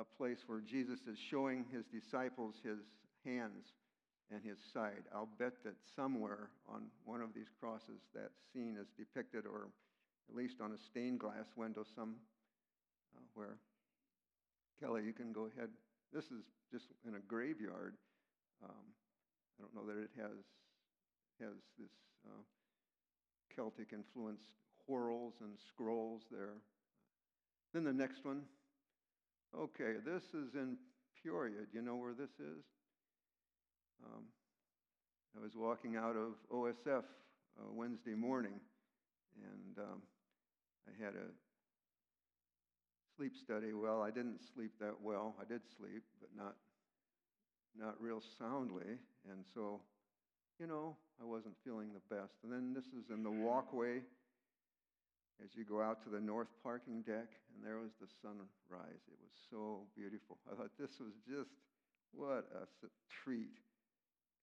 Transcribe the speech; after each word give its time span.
a 0.00 0.04
place 0.16 0.38
where 0.46 0.60
Jesus 0.60 1.00
is 1.06 1.18
showing 1.18 1.66
his 1.70 1.84
disciples 1.84 2.54
his 2.64 2.78
hands 3.24 3.66
and 4.32 4.42
his 4.42 4.58
side. 4.72 5.04
I'll 5.14 5.28
bet 5.38 5.52
that 5.64 5.74
somewhere 5.94 6.48
on 6.68 6.84
one 7.04 7.20
of 7.20 7.34
these 7.34 7.50
crosses 7.60 8.00
that 8.14 8.30
scene 8.52 8.78
is 8.80 8.88
depicted, 8.96 9.44
or 9.44 9.68
at 10.30 10.36
least 10.36 10.56
on 10.62 10.72
a 10.72 10.78
stained 10.78 11.20
glass 11.20 11.46
window, 11.56 11.84
some 11.94 12.16
uh. 13.36 13.42
Kelly, 14.80 15.02
you 15.04 15.12
can 15.12 15.32
go 15.32 15.48
ahead. 15.54 15.68
This 16.12 16.24
is 16.24 16.44
just 16.72 16.86
in 17.06 17.14
a 17.14 17.20
graveyard. 17.20 17.96
Um, 18.62 18.86
I 19.58 19.62
don't 19.62 19.74
know 19.74 19.92
that 19.92 20.00
it 20.00 20.10
has 20.16 20.36
has 21.40 21.56
this 21.78 21.90
uh, 22.26 22.42
Celtic 23.54 23.92
influenced 23.92 24.44
whorls 24.86 25.34
and 25.40 25.58
scrolls 25.68 26.22
there. 26.30 26.54
Then 27.72 27.84
the 27.84 27.92
next 27.92 28.24
one. 28.24 28.42
Okay, 29.58 29.94
this 30.06 30.22
is 30.32 30.54
in 30.54 30.76
Peoria. 31.20 31.66
Do 31.70 31.78
you 31.78 31.82
know 31.82 31.96
where 31.96 32.14
this 32.14 32.30
is? 32.38 32.62
Um, 34.04 34.24
I 35.36 35.42
was 35.42 35.56
walking 35.56 35.96
out 35.96 36.14
of 36.16 36.34
OSF 36.52 37.02
uh, 37.02 37.72
Wednesday 37.72 38.14
morning, 38.14 38.60
and 39.42 39.78
um, 39.78 40.02
I 40.86 41.04
had 41.04 41.14
a 41.14 41.28
sleep 43.16 43.32
study. 43.36 43.72
Well, 43.72 44.00
I 44.02 44.10
didn't 44.10 44.40
sleep 44.54 44.70
that 44.80 44.94
well. 45.02 45.34
I 45.40 45.44
did 45.44 45.62
sleep, 45.76 46.04
but 46.20 46.30
not 46.36 46.54
not 47.78 48.00
real 48.00 48.22
soundly, 48.38 48.98
and 49.30 49.44
so, 49.54 49.80
you 50.58 50.66
know, 50.66 50.96
I 51.20 51.24
wasn't 51.24 51.54
feeling 51.64 51.90
the 51.92 52.14
best. 52.14 52.34
And 52.42 52.52
then 52.52 52.72
this 52.74 52.86
is 52.86 53.10
in 53.10 53.22
the 53.22 53.30
walkway 53.30 54.00
as 55.42 55.56
you 55.56 55.64
go 55.64 55.80
out 55.80 56.02
to 56.04 56.10
the 56.10 56.20
north 56.20 56.48
parking 56.62 57.02
deck, 57.02 57.28
and 57.54 57.64
there 57.64 57.78
was 57.78 57.92
the 58.00 58.08
sunrise. 58.22 59.02
It 59.08 59.18
was 59.20 59.32
so 59.50 59.86
beautiful. 59.96 60.38
I 60.52 60.56
thought 60.56 60.70
this 60.78 60.98
was 61.00 61.14
just 61.28 61.50
what 62.12 62.46
a 62.54 62.66
treat. 63.24 63.58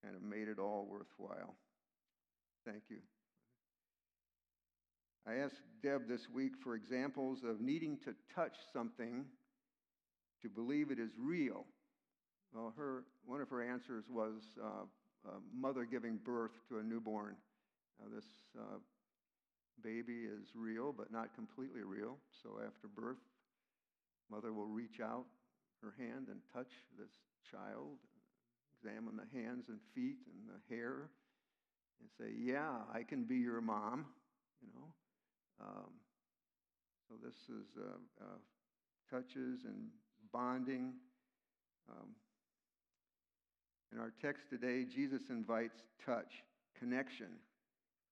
Kind 0.03 0.16
of 0.16 0.21
made 0.21 0.47
it 0.47 0.59
all 0.59 0.88
worthwhile. 0.89 1.55
Thank 2.66 2.83
you. 2.89 2.97
I 5.27 5.36
asked 5.36 5.61
Deb 5.83 6.08
this 6.08 6.30
week 6.33 6.53
for 6.63 6.75
examples 6.75 7.43
of 7.43 7.59
needing 7.59 7.97
to 8.05 8.14
touch 8.33 8.55
something 8.71 9.25
to 10.41 10.49
believe 10.49 10.91
it 10.91 10.99
is 10.99 11.11
real. 11.19 11.66
Well, 12.53 12.73
her, 12.77 13.03
one 13.25 13.41
of 13.41 13.49
her 13.49 13.61
answers 13.61 14.05
was 14.09 14.41
uh, 14.64 15.30
a 15.30 15.33
mother 15.53 15.83
giving 15.83 16.17
birth 16.23 16.52
to 16.69 16.80
a 16.80 16.83
newborn. 16.83 17.36
Now, 17.99 18.05
this 18.14 18.25
uh, 18.58 18.77
baby 19.83 20.25
is 20.25 20.50
real, 20.56 20.94
but 20.94 21.11
not 21.11 21.36
completely 21.36 21.81
real. 21.81 22.17
So 22.44 22.59
after 22.66 22.88
birth, 22.88 23.22
mother 24.30 24.53
will 24.53 24.67
reach 24.67 25.00
out 25.02 25.25
her 25.81 25.94
hand 25.97 26.28
and 26.30 26.39
touch 26.53 26.72
this 26.97 27.11
child, 27.52 27.98
examine 28.75 29.16
the 29.16 29.39
hands 29.39 29.66
and 29.70 29.80
feet 29.94 30.17
and 30.25 30.50
the 30.50 30.75
hair, 30.75 31.09
and 32.00 32.09
say, 32.17 32.33
"Yeah, 32.38 32.83
I 32.94 33.03
can 33.03 33.23
be 33.23 33.38
your 33.38 33.61
mom." 33.61 34.05
You 34.61 34.70
know. 34.73 34.94
Um, 35.59 35.92
so 37.08 37.16
this 37.23 37.36
is 37.50 37.67
uh, 37.78 38.23
uh, 38.23 38.38
touches 39.09 39.64
and 39.64 39.89
bonding. 40.31 40.94
Um, 41.89 42.09
in 43.94 44.00
our 44.00 44.11
text 44.22 44.50
today, 44.50 44.83
Jesus 44.83 45.30
invites 45.30 45.83
touch, 46.05 46.44
connection 46.78 47.28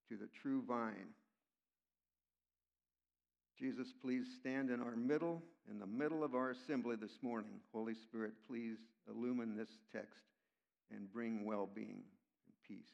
to 0.08 0.16
the 0.16 0.28
true 0.40 0.62
vine. 0.66 1.12
Jesus, 3.58 3.88
please 4.02 4.26
stand 4.38 4.70
in 4.70 4.82
our 4.82 4.96
middle, 4.96 5.42
in 5.70 5.78
the 5.78 5.86
middle 5.86 6.22
of 6.22 6.34
our 6.34 6.50
assembly 6.50 6.96
this 6.96 7.18
morning. 7.22 7.60
Holy 7.72 7.94
Spirit, 7.94 8.32
please 8.46 8.76
illumine 9.08 9.56
this 9.56 9.78
text 9.92 10.20
and 10.90 11.10
bring 11.10 11.44
well 11.44 11.68
being 11.74 12.02
and 12.02 12.54
peace. 12.68 12.92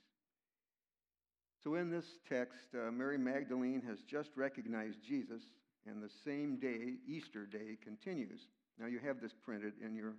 So, 1.65 1.75
in 1.75 1.91
this 1.91 2.07
text, 2.29 2.75
uh, 2.75 2.91
Mary 2.91 3.19
Magdalene 3.19 3.83
has 3.89 4.03
just 4.03 4.31
recognized 4.37 4.99
Jesus, 5.03 5.43
and 5.87 6.03
the 6.03 6.11
same 6.25 6.57
day, 6.57 6.95
Easter 7.07 7.47
Day, 7.47 7.77
continues. 7.83 8.47
Now, 8.79 8.87
you 8.87 8.99
have 9.01 9.21
this 9.21 9.35
printed 9.45 9.75
in 9.85 9.95
your 9.95 10.15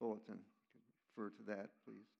bulletin 0.00 0.38
refer 1.20 1.30
to 1.36 1.42
that, 1.48 1.70
please. 1.84 2.19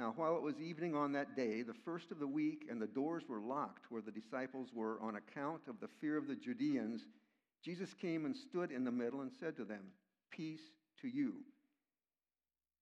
Now, 0.00 0.14
while 0.16 0.34
it 0.34 0.42
was 0.42 0.58
evening 0.58 0.96
on 0.96 1.12
that 1.12 1.36
day, 1.36 1.60
the 1.60 1.74
first 1.74 2.10
of 2.10 2.18
the 2.18 2.26
week, 2.26 2.68
and 2.70 2.80
the 2.80 2.86
doors 2.86 3.24
were 3.28 3.38
locked 3.38 3.84
where 3.90 4.00
the 4.00 4.10
disciples 4.10 4.70
were 4.74 4.98
on 5.02 5.16
account 5.16 5.60
of 5.68 5.78
the 5.78 5.90
fear 6.00 6.16
of 6.16 6.26
the 6.26 6.34
Judeans, 6.34 7.02
Jesus 7.62 7.92
came 7.92 8.24
and 8.24 8.34
stood 8.34 8.70
in 8.70 8.84
the 8.84 8.90
middle 8.90 9.20
and 9.20 9.30
said 9.38 9.58
to 9.58 9.64
them, 9.66 9.82
Peace 10.30 10.72
to 11.02 11.08
you. 11.08 11.34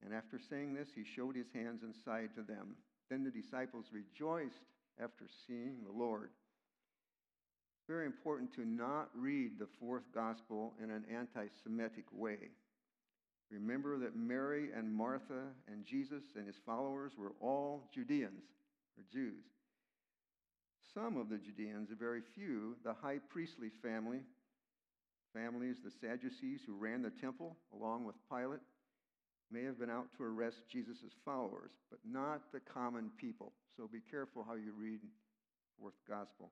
And 0.04 0.14
after 0.14 0.38
saying 0.38 0.74
this, 0.74 0.90
he 0.94 1.02
showed 1.02 1.34
his 1.34 1.48
hands 1.52 1.82
and 1.82 1.92
side 2.04 2.30
to 2.36 2.42
them. 2.42 2.76
Then 3.10 3.24
the 3.24 3.32
disciples 3.32 3.86
rejoiced 3.90 4.62
after 5.02 5.24
seeing 5.48 5.78
the 5.84 5.98
Lord. 5.98 6.30
Very 7.88 8.06
important 8.06 8.54
to 8.54 8.64
not 8.64 9.08
read 9.12 9.58
the 9.58 9.66
fourth 9.80 10.04
gospel 10.14 10.72
in 10.80 10.92
an 10.92 11.04
anti 11.12 11.48
Semitic 11.64 12.04
way. 12.12 12.50
Remember 13.50 13.98
that 13.98 14.16
Mary 14.16 14.68
and 14.76 14.92
Martha 14.92 15.44
and 15.66 15.84
Jesus 15.84 16.22
and 16.36 16.46
his 16.46 16.60
followers 16.66 17.12
were 17.16 17.32
all 17.40 17.88
Judeans, 17.94 18.44
or 18.96 19.04
Jews. 19.10 19.44
Some 20.92 21.16
of 21.16 21.28
the 21.28 21.38
Judeans, 21.38 21.90
a 21.90 21.94
very 21.94 22.22
few, 22.34 22.76
the 22.84 22.92
high 22.92 23.18
priestly 23.30 23.70
family, 23.82 24.20
families, 25.32 25.76
the 25.82 25.90
Sadducees 25.90 26.60
who 26.66 26.74
ran 26.74 27.02
the 27.02 27.10
temple 27.10 27.56
along 27.72 28.04
with 28.04 28.16
Pilate, 28.30 28.60
may 29.50 29.64
have 29.64 29.78
been 29.78 29.90
out 29.90 30.08
to 30.16 30.24
arrest 30.24 30.62
Jesus' 30.70 31.14
followers, 31.24 31.70
but 31.90 32.00
not 32.04 32.52
the 32.52 32.60
common 32.60 33.10
people. 33.18 33.52
So 33.76 33.88
be 33.90 34.00
careful 34.10 34.44
how 34.46 34.54
you 34.54 34.72
read 34.78 35.00
fourth 35.80 35.94
gospel. 36.06 36.50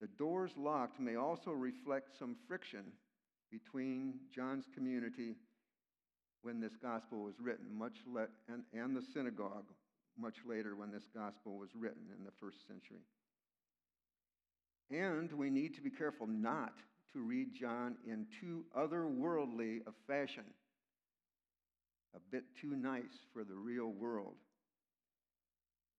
The 0.00 0.08
doors 0.18 0.52
locked 0.56 0.98
may 0.98 1.16
also 1.16 1.50
reflect 1.50 2.18
some 2.18 2.36
friction 2.48 2.84
between 3.50 4.14
John's 4.34 4.64
community 4.74 5.34
when 6.42 6.60
this 6.60 6.76
gospel 6.80 7.24
was 7.24 7.34
written, 7.40 7.66
much 7.72 7.98
le- 8.06 8.28
and, 8.48 8.62
and 8.72 8.96
the 8.96 9.02
synagogue 9.14 9.66
much 10.18 10.36
later 10.46 10.76
when 10.76 10.90
this 10.90 11.08
gospel 11.14 11.58
was 11.58 11.70
written 11.74 12.02
in 12.16 12.24
the 12.24 12.32
first 12.40 12.66
century. 12.66 13.04
And 14.90 15.32
we 15.32 15.50
need 15.50 15.74
to 15.76 15.82
be 15.82 15.90
careful 15.90 16.26
not 16.26 16.74
to 17.12 17.20
read 17.20 17.54
John 17.58 17.96
in 18.06 18.26
too 18.40 18.64
otherworldly 18.76 19.80
a 19.86 19.92
fashion, 20.06 20.44
a 22.14 22.18
bit 22.30 22.44
too 22.60 22.76
nice 22.76 23.26
for 23.32 23.44
the 23.44 23.54
real 23.54 23.88
world. 23.88 24.34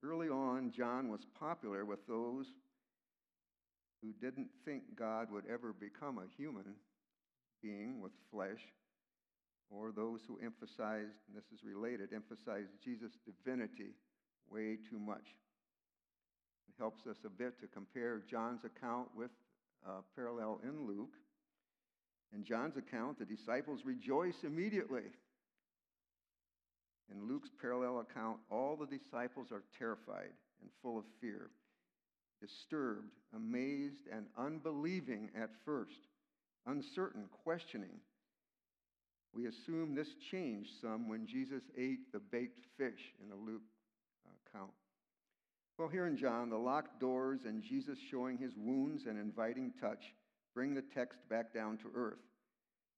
Early 0.03 0.29
on, 0.29 0.71
John 0.75 1.09
was 1.09 1.21
popular 1.39 1.85
with 1.85 2.05
those 2.07 2.47
who 4.01 4.13
didn't 4.13 4.49
think 4.65 4.83
God 4.97 5.31
would 5.31 5.45
ever 5.51 5.73
become 5.73 6.17
a 6.17 6.41
human 6.41 6.75
being 7.61 8.01
with 8.01 8.11
flesh 8.31 8.61
or 9.71 9.91
those 9.91 10.19
who 10.27 10.37
emphasized, 10.43 11.15
and 11.27 11.35
this 11.35 11.45
is 11.53 11.63
related, 11.63 12.09
emphasized 12.13 12.69
Jesus' 12.83 13.17
divinity 13.25 13.95
way 14.49 14.77
too 14.89 14.99
much. 14.99 15.35
It 16.67 16.75
helps 16.77 17.07
us 17.07 17.17
a 17.25 17.29
bit 17.29 17.59
to 17.61 17.67
compare 17.67 18.21
John's 18.29 18.65
account 18.65 19.07
with 19.15 19.31
a 19.87 20.01
parallel 20.15 20.59
in 20.63 20.85
Luke. 20.85 21.15
In 22.33 22.43
John's 22.43 22.77
account, 22.77 23.19
the 23.19 23.25
disciples 23.25 23.81
rejoice 23.85 24.43
immediately. 24.43 25.03
In 27.11 27.27
Luke's 27.27 27.49
parallel 27.59 27.99
account, 27.99 28.37
all 28.49 28.77
the 28.77 28.85
disciples 28.85 29.51
are 29.51 29.63
terrified 29.77 30.31
and 30.61 30.69
full 30.81 30.97
of 30.97 31.05
fear, 31.19 31.49
disturbed, 32.41 33.11
amazed, 33.35 34.07
and 34.11 34.25
unbelieving 34.37 35.29
at 35.35 35.49
first, 35.65 36.07
uncertain, 36.65 37.25
questioning 37.43 37.99
we 39.33 39.47
assume 39.47 39.95
this 39.95 40.15
changed 40.29 40.71
some 40.81 41.07
when 41.07 41.25
Jesus 41.25 41.63
ate 41.77 42.11
the 42.11 42.19
baked 42.19 42.65
fish 42.77 43.13
in 43.21 43.29
the 43.29 43.35
Luke 43.35 43.61
uh, 44.25 44.31
account. 44.45 44.71
Well, 45.77 45.87
here 45.87 46.05
in 46.05 46.17
John, 46.17 46.49
the 46.49 46.57
locked 46.57 46.99
doors 46.99 47.41
and 47.45 47.63
Jesus 47.63 47.97
showing 48.09 48.37
his 48.37 48.53
wounds 48.57 49.05
and 49.05 49.17
inviting 49.17 49.73
touch 49.79 50.13
bring 50.53 50.73
the 50.73 50.83
text 50.93 51.17
back 51.29 51.53
down 51.53 51.77
to 51.77 51.85
earth. 51.95 52.19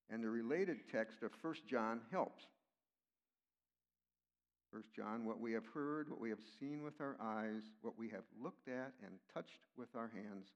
And 0.10 0.24
the 0.24 0.30
related 0.30 0.78
text 0.92 1.24
of 1.24 1.32
1 1.42 1.56
John 1.70 2.02
helps. 2.12 2.44
1 4.72 4.84
John, 4.96 5.26
what 5.26 5.40
we 5.40 5.54
have 5.54 5.66
heard, 5.74 6.10
what 6.10 6.20
we 6.20 6.30
have 6.32 6.42
seen 6.60 6.84
with 6.84 7.00
our 7.00 7.16
eyes, 7.22 7.62
what 7.84 7.98
we 7.98 8.10
have 8.10 8.24
looked 8.42 8.68
at 8.68 8.94
and 9.06 9.14
touched 9.34 9.62
with 9.78 9.90
our 9.96 10.12
hands 10.14 10.48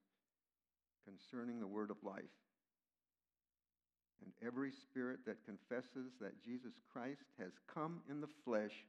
concerning 1.05 1.59
the 1.59 1.67
word 1.67 1.91
of 1.91 1.97
life. 2.03 2.23
And 4.21 4.31
every 4.45 4.71
spirit 4.71 5.19
that 5.25 5.37
confesses 5.45 6.13
that 6.19 6.43
Jesus 6.43 6.73
Christ 6.91 7.25
has 7.39 7.51
come 7.73 8.01
in 8.09 8.21
the 8.21 8.29
flesh 8.43 8.85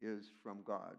is 0.00 0.30
from 0.42 0.58
God. 0.64 0.96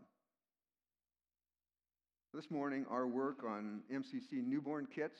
This 2.34 2.52
morning, 2.52 2.86
our 2.90 3.08
work 3.08 3.44
on 3.44 3.82
MCC 3.92 4.46
newborn 4.46 4.86
kits, 4.86 5.20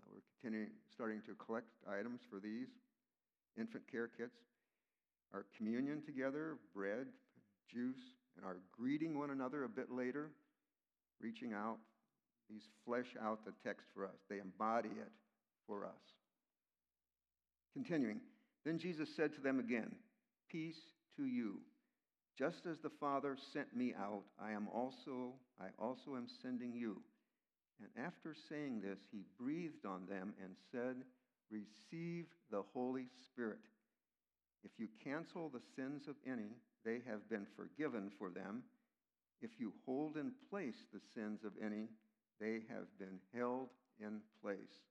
uh, 0.00 0.10
we're 0.12 0.20
continuing, 0.40 0.72
starting 0.92 1.22
to 1.22 1.34
collect 1.34 1.68
items 1.88 2.20
for 2.28 2.38
these. 2.38 2.68
infant 3.58 3.84
care 3.90 4.08
kits, 4.08 4.36
our 5.32 5.44
communion 5.56 6.02
together, 6.02 6.56
bread, 6.74 7.06
juice, 7.72 8.14
and 8.36 8.44
our 8.44 8.58
greeting 8.72 9.18
one 9.18 9.30
another 9.30 9.64
a 9.64 9.68
bit 9.68 9.90
later, 9.90 10.30
reaching 11.20 11.52
out, 11.52 11.78
these 12.48 12.68
flesh 12.84 13.16
out 13.22 13.44
the 13.44 13.52
text 13.64 13.86
for 13.94 14.04
us. 14.06 14.18
They 14.30 14.38
embody 14.38 14.88
it 14.90 15.12
for 15.66 15.84
us. 15.84 16.17
Continuing, 17.78 18.18
then 18.64 18.76
Jesus 18.76 19.08
said 19.14 19.32
to 19.34 19.40
them 19.40 19.60
again, 19.60 19.94
Peace 20.50 20.80
to 21.16 21.26
you. 21.26 21.60
Just 22.36 22.66
as 22.66 22.78
the 22.80 22.90
Father 22.90 23.36
sent 23.52 23.76
me 23.76 23.94
out, 23.96 24.24
I 24.42 24.50
am 24.50 24.66
also 24.74 25.34
I 25.60 25.68
also 25.78 26.16
am 26.16 26.26
sending 26.42 26.74
you. 26.74 27.00
And 27.78 28.04
after 28.04 28.34
saying 28.48 28.80
this, 28.80 28.98
he 29.12 29.22
breathed 29.38 29.86
on 29.86 30.06
them 30.08 30.34
and 30.42 30.56
said, 30.72 30.96
Receive 31.52 32.26
the 32.50 32.64
Holy 32.74 33.06
Spirit. 33.30 33.62
If 34.64 34.72
you 34.76 34.88
cancel 35.04 35.48
the 35.48 35.62
sins 35.76 36.08
of 36.08 36.16
any, 36.26 36.56
they 36.84 36.98
have 37.06 37.30
been 37.30 37.46
forgiven 37.54 38.10
for 38.18 38.28
them. 38.28 38.64
If 39.40 39.50
you 39.60 39.72
hold 39.86 40.16
in 40.16 40.32
place 40.50 40.82
the 40.92 41.00
sins 41.14 41.44
of 41.44 41.52
any, 41.64 41.90
they 42.40 42.62
have 42.68 42.88
been 42.98 43.20
held 43.32 43.68
in 44.00 44.18
place. 44.42 44.82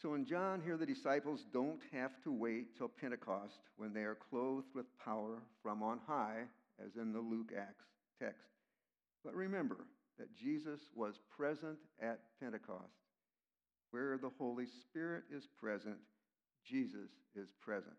So 0.00 0.14
in 0.14 0.26
John, 0.26 0.60
here 0.62 0.76
the 0.76 0.86
disciples 0.86 1.46
don't 1.52 1.80
have 1.92 2.22
to 2.24 2.32
wait 2.32 2.76
till 2.76 2.88
Pentecost 2.88 3.60
when 3.76 3.94
they 3.94 4.02
are 4.02 4.18
clothed 4.30 4.68
with 4.74 4.86
power 5.02 5.42
from 5.62 5.82
on 5.82 6.00
high, 6.06 6.42
as 6.84 6.96
in 6.96 7.12
the 7.12 7.20
Luke 7.20 7.52
Acts 7.56 7.86
text. 8.20 8.48
But 9.24 9.34
remember 9.34 9.86
that 10.18 10.36
Jesus 10.36 10.80
was 10.94 11.20
present 11.36 11.78
at 12.00 12.20
Pentecost. 12.40 12.92
Where 13.90 14.18
the 14.18 14.30
Holy 14.38 14.66
Spirit 14.66 15.24
is 15.34 15.48
present, 15.58 15.96
Jesus 16.64 17.10
is 17.34 17.48
present. 17.60 17.96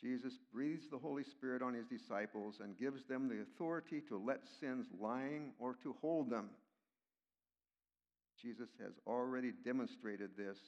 Jesus 0.00 0.34
breathes 0.52 0.88
the 0.90 0.98
Holy 0.98 1.24
Spirit 1.24 1.62
on 1.62 1.74
his 1.74 1.86
disciples 1.86 2.60
and 2.62 2.78
gives 2.78 3.04
them 3.04 3.28
the 3.28 3.40
authority 3.40 4.00
to 4.08 4.18
let 4.18 4.40
sins 4.60 4.86
lying 5.00 5.52
or 5.58 5.74
to 5.82 5.96
hold 6.00 6.30
them. 6.30 6.50
Jesus 8.40 8.68
has 8.82 8.92
already 9.06 9.52
demonstrated 9.64 10.30
this 10.36 10.58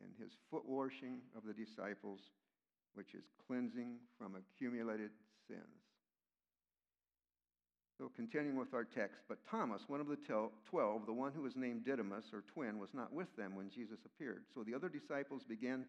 in 0.00 0.08
his 0.22 0.32
foot 0.50 0.66
washing 0.66 1.20
of 1.36 1.44
the 1.44 1.54
disciples, 1.54 2.20
which 2.94 3.14
is 3.14 3.24
cleansing 3.46 3.96
from 4.18 4.34
accumulated 4.36 5.10
sins. 5.48 5.86
So, 7.98 8.10
continuing 8.14 8.58
with 8.58 8.74
our 8.74 8.84
text, 8.84 9.22
but 9.26 9.38
Thomas, 9.50 9.82
one 9.86 10.00
of 10.00 10.06
the 10.06 10.18
twelve, 10.68 11.06
the 11.06 11.12
one 11.14 11.32
who 11.32 11.42
was 11.42 11.56
named 11.56 11.86
Didymus 11.86 12.26
or 12.32 12.44
twin, 12.52 12.78
was 12.78 12.90
not 12.92 13.12
with 13.12 13.34
them 13.36 13.56
when 13.56 13.70
Jesus 13.70 14.00
appeared. 14.04 14.44
So 14.52 14.62
the 14.62 14.74
other 14.74 14.90
disciples 14.90 15.42
began 15.48 15.86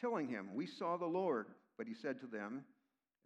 telling 0.00 0.28
him, 0.28 0.54
We 0.54 0.66
saw 0.66 0.96
the 0.96 1.06
Lord. 1.06 1.46
But 1.76 1.88
he 1.88 1.94
said 1.94 2.20
to 2.20 2.26
them, 2.26 2.62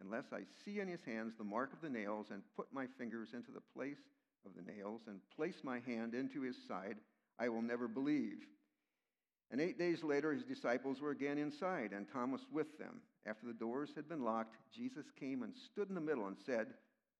Unless 0.01 0.25
I 0.33 0.41
see 0.63 0.79
in 0.79 0.87
his 0.87 1.01
hands 1.05 1.33
the 1.37 1.43
mark 1.43 1.71
of 1.73 1.81
the 1.81 1.89
nails, 1.89 2.27
and 2.31 2.41
put 2.55 2.67
my 2.73 2.87
fingers 2.97 3.29
into 3.33 3.51
the 3.51 3.61
place 3.75 4.01
of 4.45 4.51
the 4.55 4.71
nails, 4.71 5.01
and 5.07 5.19
place 5.35 5.57
my 5.63 5.79
hand 5.85 6.13
into 6.13 6.41
his 6.41 6.55
side, 6.67 6.95
I 7.39 7.49
will 7.49 7.61
never 7.61 7.87
believe. 7.87 8.45
And 9.51 9.61
eight 9.61 9.77
days 9.77 10.03
later, 10.03 10.33
his 10.33 10.43
disciples 10.43 11.01
were 11.01 11.11
again 11.11 11.37
inside, 11.37 11.91
and 11.93 12.07
Thomas 12.11 12.41
with 12.51 12.77
them. 12.77 13.01
After 13.25 13.45
the 13.45 13.53
doors 13.53 13.91
had 13.95 14.09
been 14.09 14.23
locked, 14.23 14.55
Jesus 14.73 15.05
came 15.19 15.43
and 15.43 15.53
stood 15.55 15.89
in 15.89 15.95
the 15.95 16.01
middle 16.01 16.27
and 16.27 16.37
said, 16.45 16.67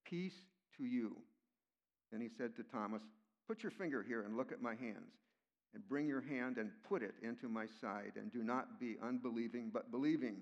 Peace 0.05 0.47
to 0.77 0.83
you. 0.83 1.17
Then 2.11 2.21
he 2.21 2.29
said 2.37 2.55
to 2.55 2.63
Thomas, 2.63 3.01
Put 3.47 3.63
your 3.63 3.71
finger 3.71 4.03
here 4.03 4.23
and 4.23 4.35
look 4.35 4.51
at 4.51 4.61
my 4.61 4.75
hands, 4.75 5.13
and 5.73 5.87
bring 5.87 6.07
your 6.07 6.21
hand 6.21 6.57
and 6.57 6.71
put 6.87 7.03
it 7.03 7.15
into 7.21 7.47
my 7.47 7.65
side, 7.79 8.13
and 8.15 8.31
do 8.31 8.43
not 8.43 8.79
be 8.79 8.97
unbelieving, 9.03 9.69
but 9.71 9.91
believing. 9.91 10.37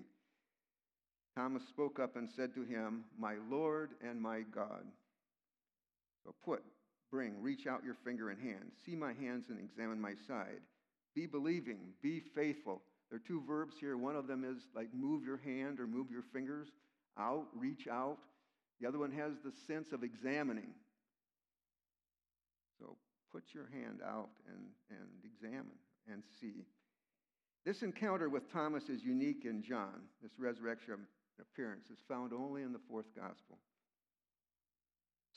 Thomas 1.35 1.63
spoke 1.67 1.99
up 1.99 2.15
and 2.15 2.29
said 2.29 2.53
to 2.53 2.63
him, 2.63 3.05
My 3.17 3.35
Lord 3.49 3.91
and 4.07 4.21
my 4.21 4.41
God. 4.53 4.83
So 6.23 6.33
put, 6.45 6.63
bring, 7.13 7.39
reach 7.43 7.67
out 7.67 7.83
your 7.85 7.95
finger 8.03 8.31
and 8.31 8.41
hand. 8.41 8.71
See 8.83 8.95
my 8.95 9.13
hands 9.13 9.45
and 9.49 9.59
examine 9.59 10.01
my 10.01 10.15
side. 10.27 10.61
Be 11.13 11.27
believing, 11.27 11.77
be 12.01 12.19
faithful. 12.33 12.81
There 13.11 13.17
are 13.17 13.27
two 13.27 13.43
verbs 13.45 13.75
here. 13.79 13.95
One 13.97 14.15
of 14.15 14.25
them 14.25 14.43
is 14.43 14.63
like 14.75 14.87
move 14.95 15.23
your 15.23 15.37
hand 15.37 15.79
or 15.79 15.85
move 15.85 16.07
your 16.09 16.23
fingers 16.33 16.69
out, 17.15 17.45
reach 17.55 17.87
out. 17.87 18.17
The 18.81 18.87
other 18.87 18.97
one 18.97 19.11
has 19.11 19.33
the 19.45 19.51
sense 19.67 19.91
of 19.91 20.03
examining. 20.03 20.73
So 22.79 22.97
put 23.31 23.43
your 23.53 23.69
hand 23.71 23.99
out 24.03 24.29
and, 24.47 24.65
and 24.89 25.09
examine 25.23 25.77
and 26.11 26.23
see. 26.41 26.65
This 27.63 27.83
encounter 27.83 28.27
with 28.27 28.51
Thomas 28.51 28.89
is 28.89 29.03
unique 29.03 29.45
in 29.45 29.61
John. 29.61 30.01
This 30.23 30.31
resurrection 30.39 31.05
appearance 31.39 31.91
is 31.91 31.99
found 32.07 32.33
only 32.33 32.63
in 32.63 32.73
the 32.73 32.81
fourth 32.89 33.13
gospel. 33.15 33.59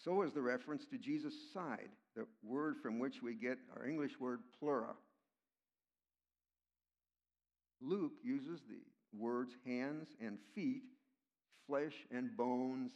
So 0.06 0.22
is 0.22 0.32
the 0.32 0.40
reference 0.40 0.84
to 0.92 0.98
Jesus' 0.98 1.34
side, 1.52 1.88
the 2.14 2.26
word 2.44 2.76
from 2.80 3.00
which 3.00 3.22
we 3.24 3.34
get 3.34 3.58
our 3.76 3.84
English 3.84 4.12
word 4.20 4.38
pleura. 4.56 4.94
Luke 7.82 8.12
uses 8.22 8.60
the 8.68 8.78
words 9.18 9.50
hands 9.66 10.06
and 10.20 10.38
feet, 10.54 10.84
flesh 11.66 11.92
and 12.12 12.36
bones, 12.36 12.92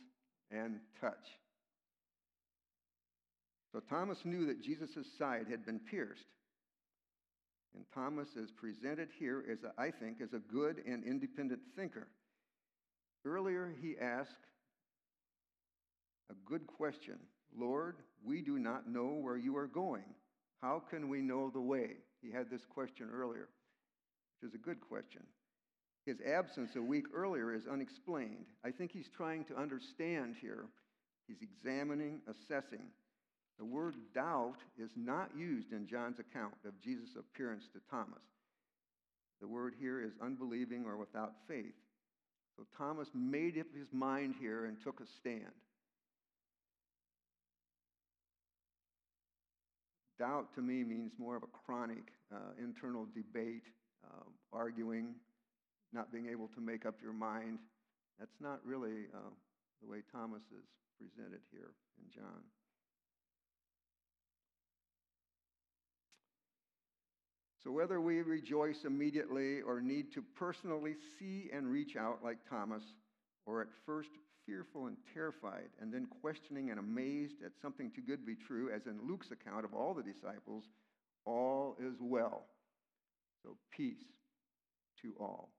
and 0.52 0.78
touch. 1.00 1.26
So 3.72 3.80
Thomas 3.80 4.18
knew 4.24 4.46
that 4.46 4.62
Jesus' 4.62 5.06
side 5.18 5.46
had 5.50 5.66
been 5.66 5.80
pierced. 5.80 6.26
And 7.74 7.84
Thomas 7.92 8.28
is 8.36 8.52
presented 8.52 9.08
here 9.18 9.44
as, 9.50 9.58
a, 9.64 9.72
I 9.80 9.90
think, 9.90 10.20
as 10.20 10.32
a 10.32 10.38
good 10.38 10.80
and 10.86 11.02
independent 11.02 11.60
thinker. 11.74 12.06
Earlier, 13.24 13.74
he 13.82 13.96
asked 14.00 14.46
a 16.30 16.34
good 16.48 16.66
question 16.66 17.18
Lord, 17.56 17.96
we 18.24 18.42
do 18.42 18.58
not 18.58 18.88
know 18.88 19.18
where 19.20 19.36
you 19.36 19.56
are 19.56 19.66
going. 19.66 20.04
How 20.62 20.82
can 20.88 21.08
we 21.08 21.20
know 21.20 21.50
the 21.50 21.60
way? 21.60 21.96
He 22.22 22.30
had 22.30 22.48
this 22.48 22.64
question 22.64 23.08
earlier, 23.12 23.48
which 24.40 24.48
is 24.50 24.54
a 24.54 24.58
good 24.58 24.80
question. 24.80 25.22
His 26.06 26.18
absence 26.20 26.76
a 26.76 26.82
week 26.82 27.06
earlier 27.14 27.52
is 27.54 27.66
unexplained. 27.66 28.46
I 28.64 28.70
think 28.70 28.92
he's 28.92 29.10
trying 29.16 29.44
to 29.46 29.56
understand 29.58 30.36
here. 30.40 30.66
He's 31.26 31.42
examining, 31.42 32.20
assessing. 32.28 32.86
The 33.58 33.64
word 33.64 33.96
doubt 34.14 34.56
is 34.78 34.90
not 34.96 35.30
used 35.36 35.72
in 35.72 35.86
John's 35.86 36.18
account 36.18 36.54
of 36.64 36.80
Jesus' 36.80 37.16
appearance 37.18 37.64
to 37.72 37.80
Thomas. 37.90 38.22
The 39.40 39.48
word 39.48 39.74
here 39.78 40.02
is 40.02 40.12
unbelieving 40.22 40.84
or 40.86 40.96
without 40.96 41.32
faith. 41.48 41.74
So 42.56 42.64
Thomas 42.76 43.08
made 43.14 43.58
up 43.58 43.66
his 43.76 43.88
mind 43.92 44.34
here 44.40 44.66
and 44.66 44.76
took 44.82 45.00
a 45.00 45.06
stand. 45.18 45.52
Doubt 50.20 50.54
to 50.54 50.60
me 50.60 50.84
means 50.84 51.12
more 51.18 51.34
of 51.34 51.42
a 51.42 51.46
chronic 51.46 52.12
uh, 52.30 52.52
internal 52.62 53.06
debate, 53.14 53.64
uh, 54.04 54.24
arguing, 54.52 55.14
not 55.94 56.12
being 56.12 56.28
able 56.30 56.46
to 56.48 56.60
make 56.60 56.84
up 56.84 56.96
your 57.02 57.14
mind. 57.14 57.58
That's 58.18 58.38
not 58.38 58.60
really 58.62 59.08
uh, 59.14 59.30
the 59.80 59.88
way 59.88 60.02
Thomas 60.12 60.42
is 60.52 60.66
presented 60.98 61.40
here 61.50 61.72
in 61.98 62.10
John. 62.14 62.42
So, 67.64 67.70
whether 67.70 68.02
we 68.02 68.20
rejoice 68.20 68.84
immediately 68.84 69.62
or 69.62 69.80
need 69.80 70.12
to 70.12 70.22
personally 70.36 70.96
see 71.18 71.48
and 71.50 71.66
reach 71.66 71.96
out 71.96 72.18
like 72.22 72.38
Thomas, 72.46 72.82
or 73.50 73.60
at 73.60 73.68
first 73.84 74.10
fearful 74.46 74.86
and 74.86 74.96
terrified, 75.12 75.68
and 75.80 75.92
then 75.92 76.06
questioning 76.20 76.70
and 76.70 76.78
amazed 76.78 77.42
at 77.44 77.52
something 77.60 77.90
too 77.90 78.02
good 78.02 78.20
to 78.20 78.26
be 78.26 78.36
true, 78.36 78.70
as 78.74 78.86
in 78.86 78.98
Luke's 79.06 79.30
account 79.30 79.64
of 79.64 79.74
all 79.74 79.94
the 79.94 80.02
disciples, 80.02 80.64
all 81.24 81.76
is 81.80 81.94
well. 82.00 82.46
So, 83.42 83.56
peace 83.70 84.04
to 85.02 85.14
all. 85.18 85.50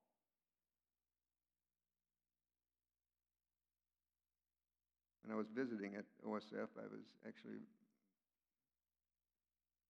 When 5.24 5.33
I 5.33 5.38
was 5.38 5.48
visiting 5.55 5.95
at 5.95 6.05
OSF, 6.25 6.69
I 6.77 6.88
was 6.89 7.05
actually, 7.27 7.62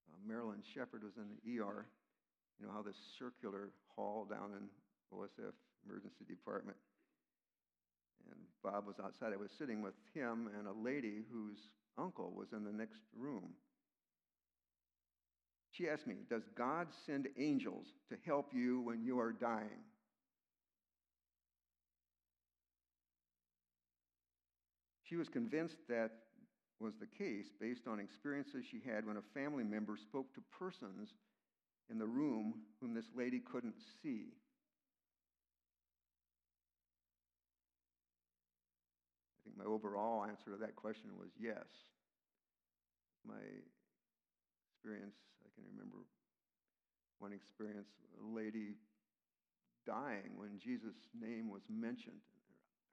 uh, 0.10 0.18
Marilyn 0.28 0.62
Shepard 0.74 1.04
was 1.04 1.14
in 1.18 1.28
the 1.30 1.62
ER 1.62 1.86
you 2.62 2.68
know 2.68 2.74
how 2.74 2.84
this 2.84 2.96
circular 3.18 3.74
hall 3.96 4.28
down 4.30 4.54
in 4.54 4.70
OSF 5.18 5.58
emergency 5.84 6.24
department. 6.30 6.78
And 8.32 8.40
Bob 8.64 8.88
was 8.88 8.96
outside. 9.04 9.34
I 9.34 9.38
was 9.38 9.52
sitting 9.58 9.82
with 9.82 9.94
him 10.14 10.50
and 10.58 10.68
a 10.68 10.74
lady 10.74 11.24
whose 11.32 11.60
uncle 11.98 12.34
was 12.36 12.54
in 12.54 12.64
the 12.64 12.72
next 12.72 13.02
room. 13.16 13.54
She 15.72 15.88
asked 15.88 16.08
me, 16.08 16.16
Does 16.30 16.44
God 16.58 16.88
send 17.06 17.28
angels 17.38 17.88
to 18.10 18.18
help 18.26 18.54
you 18.54 18.82
when 18.82 19.04
you 19.04 19.20
are 19.20 19.32
dying? 19.32 19.84
She 25.04 25.16
was 25.18 25.28
convinced 25.28 25.76
that 25.90 26.12
was 26.80 26.94
the 27.00 27.06
case 27.06 27.48
based 27.60 27.88
on 27.88 28.00
experiences 28.00 28.66
she 28.70 28.82
had 28.86 29.06
when 29.06 29.18
a 29.18 29.34
family 29.34 29.64
member 29.64 29.98
spoke 29.98 30.34
to 30.34 30.42
persons 30.58 31.10
in 31.90 32.00
the 32.00 32.06
room 32.06 32.54
whom 32.80 32.94
this 32.94 33.12
lady 33.16 33.40
couldn't 33.40 33.76
see? 34.02 34.34
Think 39.52 39.58
my 39.58 39.72
overall 39.72 40.24
answer 40.26 40.52
to 40.52 40.58
that 40.58 40.76
question 40.76 41.12
was 41.20 41.30
yes. 41.40 41.66
My 43.28 43.42
experience, 44.72 45.16
I 45.46 45.50
can 45.56 45.64
remember 45.72 45.98
one 47.20 47.34
experience, 47.34 47.90
a 48.20 48.36
lady 48.36 48.76
dying 49.86 50.34
when 50.36 50.58
Jesus' 50.58 50.96
name 51.20 51.50
was 51.50 51.62
mentioned. 51.70 52.22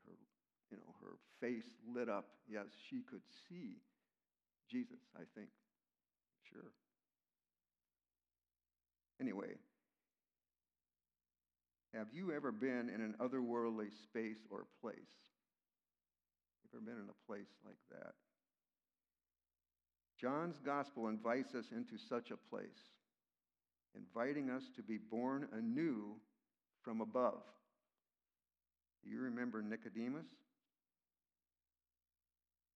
Her, 0.04 0.12
you 0.70 0.76
know, 0.76 0.94
her 1.00 1.16
face 1.40 1.70
lit 1.94 2.08
up. 2.08 2.26
Yes, 2.48 2.66
she 2.90 3.02
could 3.08 3.22
see 3.48 3.76
Jesus, 4.70 5.00
I 5.16 5.22
think. 5.34 5.48
Sure. 6.52 6.72
Anyway, 9.20 9.56
have 11.94 12.08
you 12.12 12.32
ever 12.32 12.52
been 12.52 12.90
in 12.94 13.00
an 13.00 13.14
otherworldly 13.18 13.90
space 14.04 14.46
or 14.50 14.66
place? 14.80 15.27
Ever 16.72 16.82
been 16.82 16.94
in 16.94 17.08
a 17.08 17.26
place 17.26 17.48
like 17.64 17.78
that? 17.90 18.12
John's 20.20 20.58
gospel 20.58 21.08
invites 21.08 21.54
us 21.54 21.66
into 21.72 21.96
such 21.96 22.30
a 22.30 22.36
place, 22.36 22.68
inviting 23.94 24.50
us 24.50 24.64
to 24.76 24.82
be 24.82 24.98
born 24.98 25.48
anew 25.56 26.16
from 26.82 27.00
above. 27.00 27.42
You 29.04 29.20
remember 29.20 29.62
Nicodemus? 29.62 30.26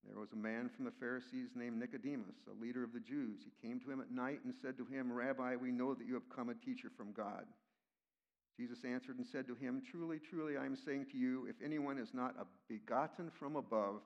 There 0.07 0.19
was 0.19 0.33
a 0.33 0.37
man 0.37 0.71
from 0.75 0.85
the 0.85 0.91
Pharisees 0.99 1.51
named 1.55 1.79
Nicodemus, 1.79 2.37
a 2.49 2.61
leader 2.61 2.83
of 2.83 2.93
the 2.93 3.01
Jews. 3.01 3.41
He 3.45 3.67
came 3.67 3.81
to 3.81 3.91
him 3.91 4.01
at 4.01 4.11
night 4.11 4.41
and 4.45 4.55
said 4.61 4.77
to 4.79 4.85
him, 4.85 5.13
Rabbi, 5.13 5.57
we 5.57 5.71
know 5.71 5.95
that 5.95 6.07
you 6.07 6.15
have 6.15 6.29
come 6.35 6.49
a 6.49 6.55
teacher 6.55 6.91
from 6.97 7.13
God. 7.13 7.45
Jesus 8.57 8.85
answered 8.85 9.17
and 9.17 9.27
said 9.27 9.47
to 9.47 9.55
him, 9.55 9.83
Truly, 9.91 10.19
truly, 10.19 10.57
I 10.57 10.67
am 10.67 10.77
saying 10.77 11.07
to 11.13 11.19
you, 11.19 11.47
if 11.49 11.57
anyone 11.65 11.99
is 11.99 12.13
not 12.13 12.35
begotten 12.69 13.31
from 13.31 13.57
above, 13.57 14.03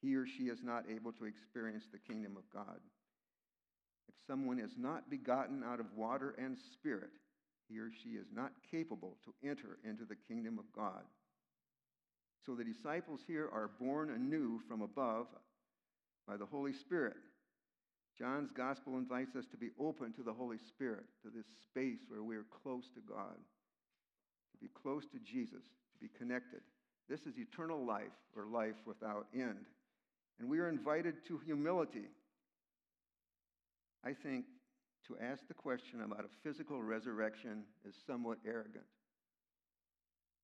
he 0.00 0.14
or 0.16 0.26
she 0.26 0.44
is 0.44 0.62
not 0.62 0.84
able 0.90 1.12
to 1.12 1.24
experience 1.24 1.84
the 1.90 1.98
kingdom 1.98 2.36
of 2.36 2.48
God. 2.52 2.80
If 4.08 4.14
someone 4.26 4.58
is 4.58 4.72
not 4.78 5.10
begotten 5.10 5.62
out 5.64 5.80
of 5.80 5.86
water 5.96 6.34
and 6.38 6.56
spirit, 6.72 7.10
he 7.68 7.78
or 7.78 7.90
she 8.02 8.10
is 8.10 8.28
not 8.32 8.52
capable 8.70 9.16
to 9.24 9.48
enter 9.48 9.78
into 9.84 10.04
the 10.04 10.16
kingdom 10.28 10.58
of 10.58 10.72
God. 10.74 11.02
So 12.44 12.54
the 12.54 12.64
disciples 12.64 13.20
here 13.26 13.48
are 13.52 13.70
born 13.80 14.10
anew 14.10 14.60
from 14.68 14.82
above 14.82 15.26
by 16.28 16.36
the 16.36 16.46
Holy 16.46 16.72
Spirit. 16.72 17.16
John's 18.16 18.50
gospel 18.52 18.96
invites 18.96 19.36
us 19.36 19.46
to 19.50 19.56
be 19.56 19.70
open 19.78 20.12
to 20.14 20.22
the 20.22 20.32
Holy 20.32 20.58
Spirit, 20.58 21.04
to 21.22 21.28
this 21.28 21.46
space 21.64 21.98
where 22.08 22.22
we 22.22 22.36
are 22.36 22.46
close 22.62 22.88
to 22.94 23.00
God, 23.00 23.36
to 24.56 24.64
be 24.64 24.70
close 24.82 25.04
to 25.12 25.18
Jesus, 25.18 25.62
to 25.92 25.98
be 26.00 26.08
connected. 26.16 26.60
This 27.08 27.20
is 27.20 27.38
eternal 27.38 27.84
life 27.84 28.16
or 28.36 28.46
life 28.46 28.74
without 28.86 29.26
end. 29.34 29.66
And 30.40 30.48
we 30.48 30.58
are 30.58 30.68
invited 30.68 31.14
to 31.28 31.38
humility. 31.44 32.08
I 34.04 34.12
think 34.12 34.44
to 35.06 35.16
ask 35.22 35.46
the 35.46 35.54
question 35.54 36.02
about 36.02 36.24
a 36.24 36.48
physical 36.48 36.82
resurrection 36.82 37.64
is 37.88 37.94
somewhat 38.06 38.38
arrogant. 38.46 38.84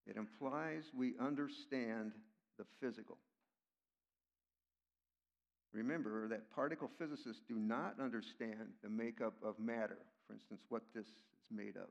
It 0.07 0.17
implies 0.17 0.85
we 0.97 1.15
understand 1.21 2.13
the 2.59 2.65
physical. 2.81 3.19
Remember 5.73 6.29
that 6.29 6.51
particle 6.55 6.91
physicists 6.99 7.43
do 7.49 7.55
not 7.55 7.95
understand 8.01 8.75
the 8.83 8.91
makeup 8.91 9.35
of 9.43 9.59
matter, 9.59 9.99
for 10.27 10.35
instance, 10.35 10.61
what 10.69 10.83
this 10.95 11.07
is 11.07 11.13
made 11.51 11.77
of. 11.77 11.89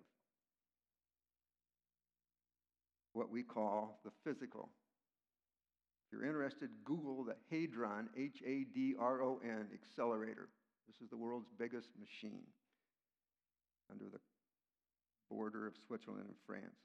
What 3.13 3.30
we 3.30 3.44
call 3.44 4.00
the 4.06 4.12
physical. 4.24 4.70
If 6.06 6.13
you're 6.13 6.25
interested, 6.25 6.70
Google 6.86 7.24
the 7.24 7.36
Hadron, 7.50 8.10
H 8.18 8.41
A 8.46 8.65
D 8.74 8.96
R 9.00 9.22
O 9.22 9.39
N, 9.44 9.68
accelerator. 9.74 10.50
This 10.88 11.01
is 11.01 11.10
the 11.10 11.18
world's 11.18 11.50
biggest 11.58 11.89
machine 12.00 12.44
under 13.89 14.06
the 14.06 14.20
border 15.30 15.68
of 15.68 15.74
Switzerland 15.88 16.25
and 16.25 16.36
France. 16.46 16.75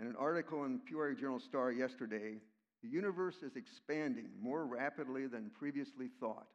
In 0.00 0.06
an 0.06 0.16
article 0.18 0.64
in 0.64 0.74
the 0.74 0.78
Peoria 0.78 1.16
Journal 1.16 1.40
Star 1.40 1.72
yesterday, 1.72 2.36
the 2.82 2.88
universe 2.88 3.36
is 3.42 3.56
expanding 3.56 4.28
more 4.40 4.64
rapidly 4.64 5.26
than 5.26 5.50
previously 5.58 6.08
thought. 6.20 6.46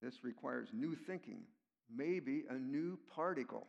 This 0.00 0.22
requires 0.22 0.68
new 0.72 0.94
thinking, 0.94 1.40
maybe 1.94 2.44
a 2.50 2.54
new 2.54 2.98
particle. 3.14 3.66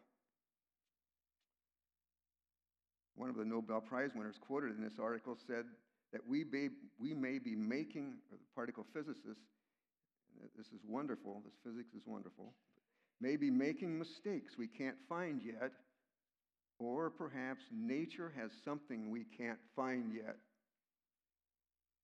One 3.15 3.29
of 3.29 3.37
the 3.37 3.45
Nobel 3.45 3.81
Prize 3.81 4.11
winners 4.15 4.35
quoted 4.39 4.77
in 4.77 4.83
this 4.83 4.99
article 5.01 5.37
said 5.47 5.65
that 6.11 6.21
we 6.27 6.43
may, 6.43 6.69
we 6.99 7.13
may 7.13 7.39
be 7.39 7.55
making, 7.55 8.15
particle 8.53 8.85
physicists, 8.93 9.43
this 10.57 10.67
is 10.67 10.81
wonderful, 10.87 11.41
this 11.45 11.55
physics 11.63 11.93
is 11.95 12.03
wonderful, 12.05 12.53
may 13.21 13.37
be 13.37 13.49
making 13.49 13.97
mistakes 13.97 14.57
we 14.57 14.67
can't 14.67 14.97
find 15.07 15.41
yet 15.43 15.71
or 16.79 17.09
perhaps 17.09 17.63
nature 17.71 18.33
has 18.35 18.51
something 18.63 19.09
we 19.09 19.25
can't 19.37 19.59
find 19.75 20.11
yet. 20.13 20.35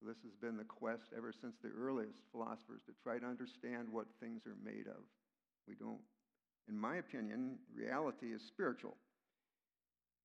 This 0.01 0.17
has 0.23 0.33
been 0.41 0.57
the 0.57 0.63
quest 0.63 1.11
ever 1.15 1.33
since 1.41 1.55
the 1.61 1.69
earliest 1.69 2.17
philosophers 2.31 2.81
to 2.87 2.93
try 3.03 3.19
to 3.19 3.25
understand 3.25 3.87
what 3.91 4.07
things 4.19 4.41
are 4.47 4.57
made 4.63 4.87
of. 4.87 5.03
We 5.67 5.75
don't, 5.75 5.99
in 6.67 6.79
my 6.79 6.97
opinion, 6.97 7.59
reality 7.75 8.27
is 8.27 8.41
spiritual. 8.47 8.95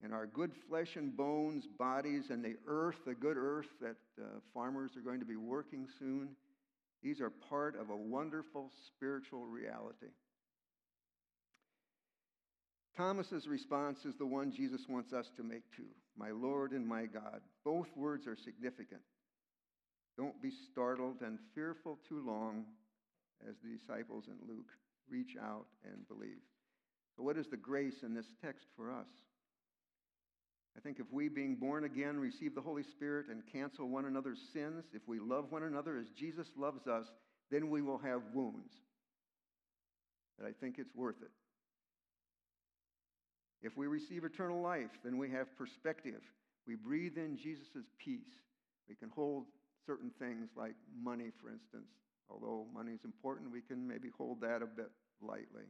And 0.03 0.12
our 0.12 0.26
good 0.26 0.53
flesh 0.69 0.97
and 0.97 1.17
bones, 1.17 1.65
bodies, 1.79 2.25
and 2.31 2.45
the 2.45 2.57
earth, 2.67 2.97
the 3.07 3.15
good 3.15 3.37
earth 3.37 3.67
that 3.81 3.97
uh, 4.21 4.26
farmers 4.53 4.91
are 4.97 5.00
going 5.00 5.21
to 5.21 5.26
be 5.26 5.37
working 5.37 5.88
soon, 5.99 6.29
these 7.03 7.21
are 7.21 7.31
part 7.31 7.79
of 7.81 7.91
a 7.91 7.97
wonderful 7.97 8.71
spiritual 8.87 9.47
reality. 9.47 10.12
Thomas's 12.97 13.47
response 13.47 14.05
is 14.05 14.17
the 14.17 14.26
one 14.26 14.53
Jesus 14.53 14.83
wants 14.88 15.12
us 15.12 15.31
to 15.37 15.43
make 15.43 15.62
too 15.76 15.88
My 16.17 16.31
Lord 16.31 16.73
and 16.73 16.87
my 16.87 17.05
God. 17.05 17.41
Both 17.65 17.88
words 17.95 18.26
are 18.26 18.37
significant. 18.37 19.03
Don't 20.17 20.41
be 20.41 20.50
startled 20.73 21.21
and 21.21 21.38
fearful 21.55 21.99
too 22.09 22.25
long 22.26 22.65
as 23.47 23.55
the 23.62 23.76
disciples 23.76 24.25
in 24.29 24.49
Luke 24.49 24.71
reach 25.11 25.37
out 25.41 25.67
and 25.85 26.09
believe. 26.09 26.43
So, 27.17 27.23
what 27.23 27.37
is 27.37 27.47
the 27.49 27.57
grace 27.57 28.03
in 28.03 28.15
this 28.15 28.26
text 28.43 28.67
for 28.76 28.91
us? 28.91 29.07
I 30.76 30.80
think 30.80 30.99
if 31.00 31.06
we, 31.11 31.28
being 31.28 31.56
born 31.56 31.85
again, 31.85 32.18
receive 32.18 32.54
the 32.54 32.61
Holy 32.61 32.83
Spirit 32.83 33.26
and 33.30 33.42
cancel 33.50 33.88
one 33.88 34.04
another's 34.04 34.40
sins, 34.52 34.85
if 34.92 35.02
we 35.06 35.18
love 35.18 35.50
one 35.50 35.62
another 35.62 35.97
as 35.97 36.11
Jesus 36.11 36.49
loves 36.56 36.87
us, 36.87 37.06
then 37.50 37.71
we 37.71 37.80
will 37.80 37.99
have 37.99 38.21
wounds. 38.35 38.73
But 40.38 40.47
I 40.47 40.52
think 40.52 40.76
it's 40.78 40.95
worth 40.95 41.23
it. 41.23 41.30
If 43.62 43.76
we 43.76 43.87
receive 43.87 44.25
eternal 44.25 44.61
life, 44.61 44.90
then 45.02 45.16
we 45.16 45.30
have 45.30 45.56
perspective. 45.56 46.21
We 46.66 46.75
breathe 46.75 47.16
in 47.16 47.38
Jesus' 47.38 47.87
peace. 47.99 48.21
We 48.88 48.95
can 48.95 49.09
hold 49.09 49.47
certain 49.87 50.11
things 50.18 50.50
like 50.56 50.75
money, 51.02 51.30
for 51.40 51.49
instance. 51.49 51.88
Although 52.28 52.66
money 52.75 52.92
is 52.92 53.04
important, 53.04 53.50
we 53.50 53.62
can 53.62 53.87
maybe 53.88 54.11
hold 54.16 54.40
that 54.42 54.61
a 54.62 54.66
bit 54.66 54.90
lightly. 55.23 55.64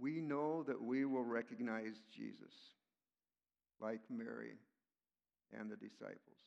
We 0.00 0.20
know 0.20 0.62
that 0.62 0.80
we 0.80 1.04
will 1.04 1.24
recognize 1.24 2.00
Jesus 2.14 2.54
like 3.80 4.00
Mary 4.08 4.54
and 5.58 5.70
the 5.70 5.76
disciples. 5.76 6.38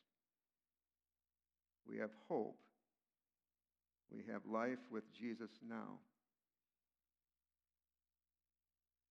We 1.87 1.97
have 1.97 2.11
hope 2.27 2.57
we 4.13 4.23
have 4.31 4.41
life 4.45 4.79
with 4.91 5.03
Jesus 5.11 5.49
now. 5.67 5.97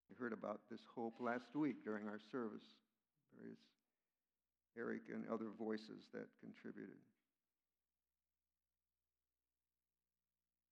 We 0.09 0.15
heard 0.17 0.31
about 0.31 0.61
this 0.71 0.79
hope 0.95 1.15
last 1.19 1.55
week 1.55 1.83
during 1.83 2.07
our 2.07 2.19
service. 2.31 2.63
Various 3.37 3.59
Eric 4.77 5.01
and 5.13 5.25
other 5.31 5.49
voices 5.59 6.07
that 6.13 6.27
contributed. 6.39 6.95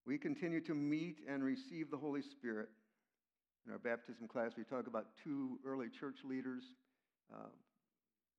We 0.06 0.18
continue 0.18 0.62
to 0.62 0.74
meet 0.74 1.18
and 1.28 1.44
receive 1.44 1.92
the 1.92 1.98
Holy 1.98 2.22
Spirit. 2.22 2.70
In 3.66 3.72
our 3.72 3.80
baptism 3.80 4.28
class, 4.28 4.52
we 4.58 4.64
talk 4.64 4.88
about 4.88 5.08
two 5.24 5.60
early 5.66 5.88
church 5.88 6.18
leaders 6.24 6.64
uh, 7.34 7.48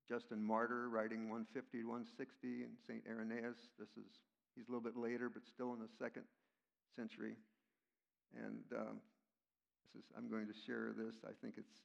Justin 0.09 0.43
Martyr, 0.45 0.91
writing 0.91 1.31
150 1.31 1.81
to 1.81 1.89
160, 1.89 2.69
and 2.69 2.77
St. 2.85 3.01
Irenaeus. 3.09 3.57
This 3.79 3.89
is 3.97 4.05
He's 4.55 4.69
a 4.69 4.71
little 4.71 4.85
bit 4.85 4.97
later, 4.97 5.31
but 5.33 5.43
still 5.49 5.73
in 5.73 5.81
the 5.81 5.89
second 5.99 6.25
century. 6.97 7.37
And 8.37 8.65
um, 8.77 9.01
this 9.81 10.03
is, 10.03 10.07
I'm 10.17 10.29
going 10.29 10.47
to 10.47 10.57
share 10.67 10.93
this. 10.93 11.17
I 11.25 11.33
think 11.41 11.55
it's 11.57 11.81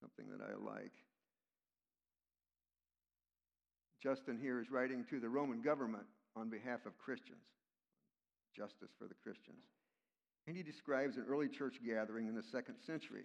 something 0.00 0.26
that 0.28 0.44
I 0.44 0.52
like. 0.60 0.92
Justin 4.02 4.36
here 4.36 4.60
is 4.60 4.70
writing 4.70 5.04
to 5.08 5.20
the 5.20 5.28
Roman 5.28 5.62
government 5.62 6.04
on 6.36 6.50
behalf 6.50 6.84
of 6.84 6.98
Christians, 6.98 7.46
justice 8.56 8.90
for 8.98 9.06
the 9.06 9.14
Christians. 9.22 9.64
And 10.46 10.56
he 10.56 10.62
describes 10.62 11.16
an 11.16 11.26
early 11.28 11.48
church 11.48 11.76
gathering 11.86 12.26
in 12.26 12.34
the 12.34 12.42
second 12.42 12.76
century. 12.84 13.24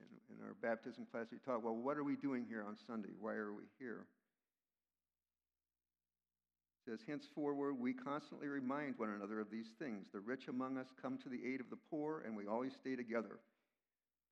In, 0.00 0.36
in 0.36 0.42
our 0.44 0.54
baptism 0.62 1.06
class, 1.10 1.26
we 1.30 1.38
talk, 1.38 1.62
well, 1.62 1.76
what 1.76 1.96
are 1.96 2.04
we 2.04 2.16
doing 2.16 2.46
here 2.48 2.64
on 2.66 2.76
Sunday? 2.86 3.10
Why 3.20 3.34
are 3.34 3.52
we 3.52 3.64
here? 3.78 4.06
It 6.86 6.90
says, 6.90 7.00
Henceforward, 7.06 7.78
we 7.78 7.92
constantly 7.92 8.48
remind 8.48 8.96
one 8.96 9.10
another 9.10 9.40
of 9.40 9.50
these 9.50 9.70
things. 9.78 10.06
The 10.12 10.20
rich 10.20 10.48
among 10.48 10.78
us 10.78 10.86
come 11.02 11.18
to 11.18 11.28
the 11.28 11.40
aid 11.44 11.60
of 11.60 11.68
the 11.68 11.78
poor, 11.90 12.22
and 12.24 12.36
we 12.36 12.46
always 12.46 12.72
stay 12.80 12.96
together. 12.96 13.40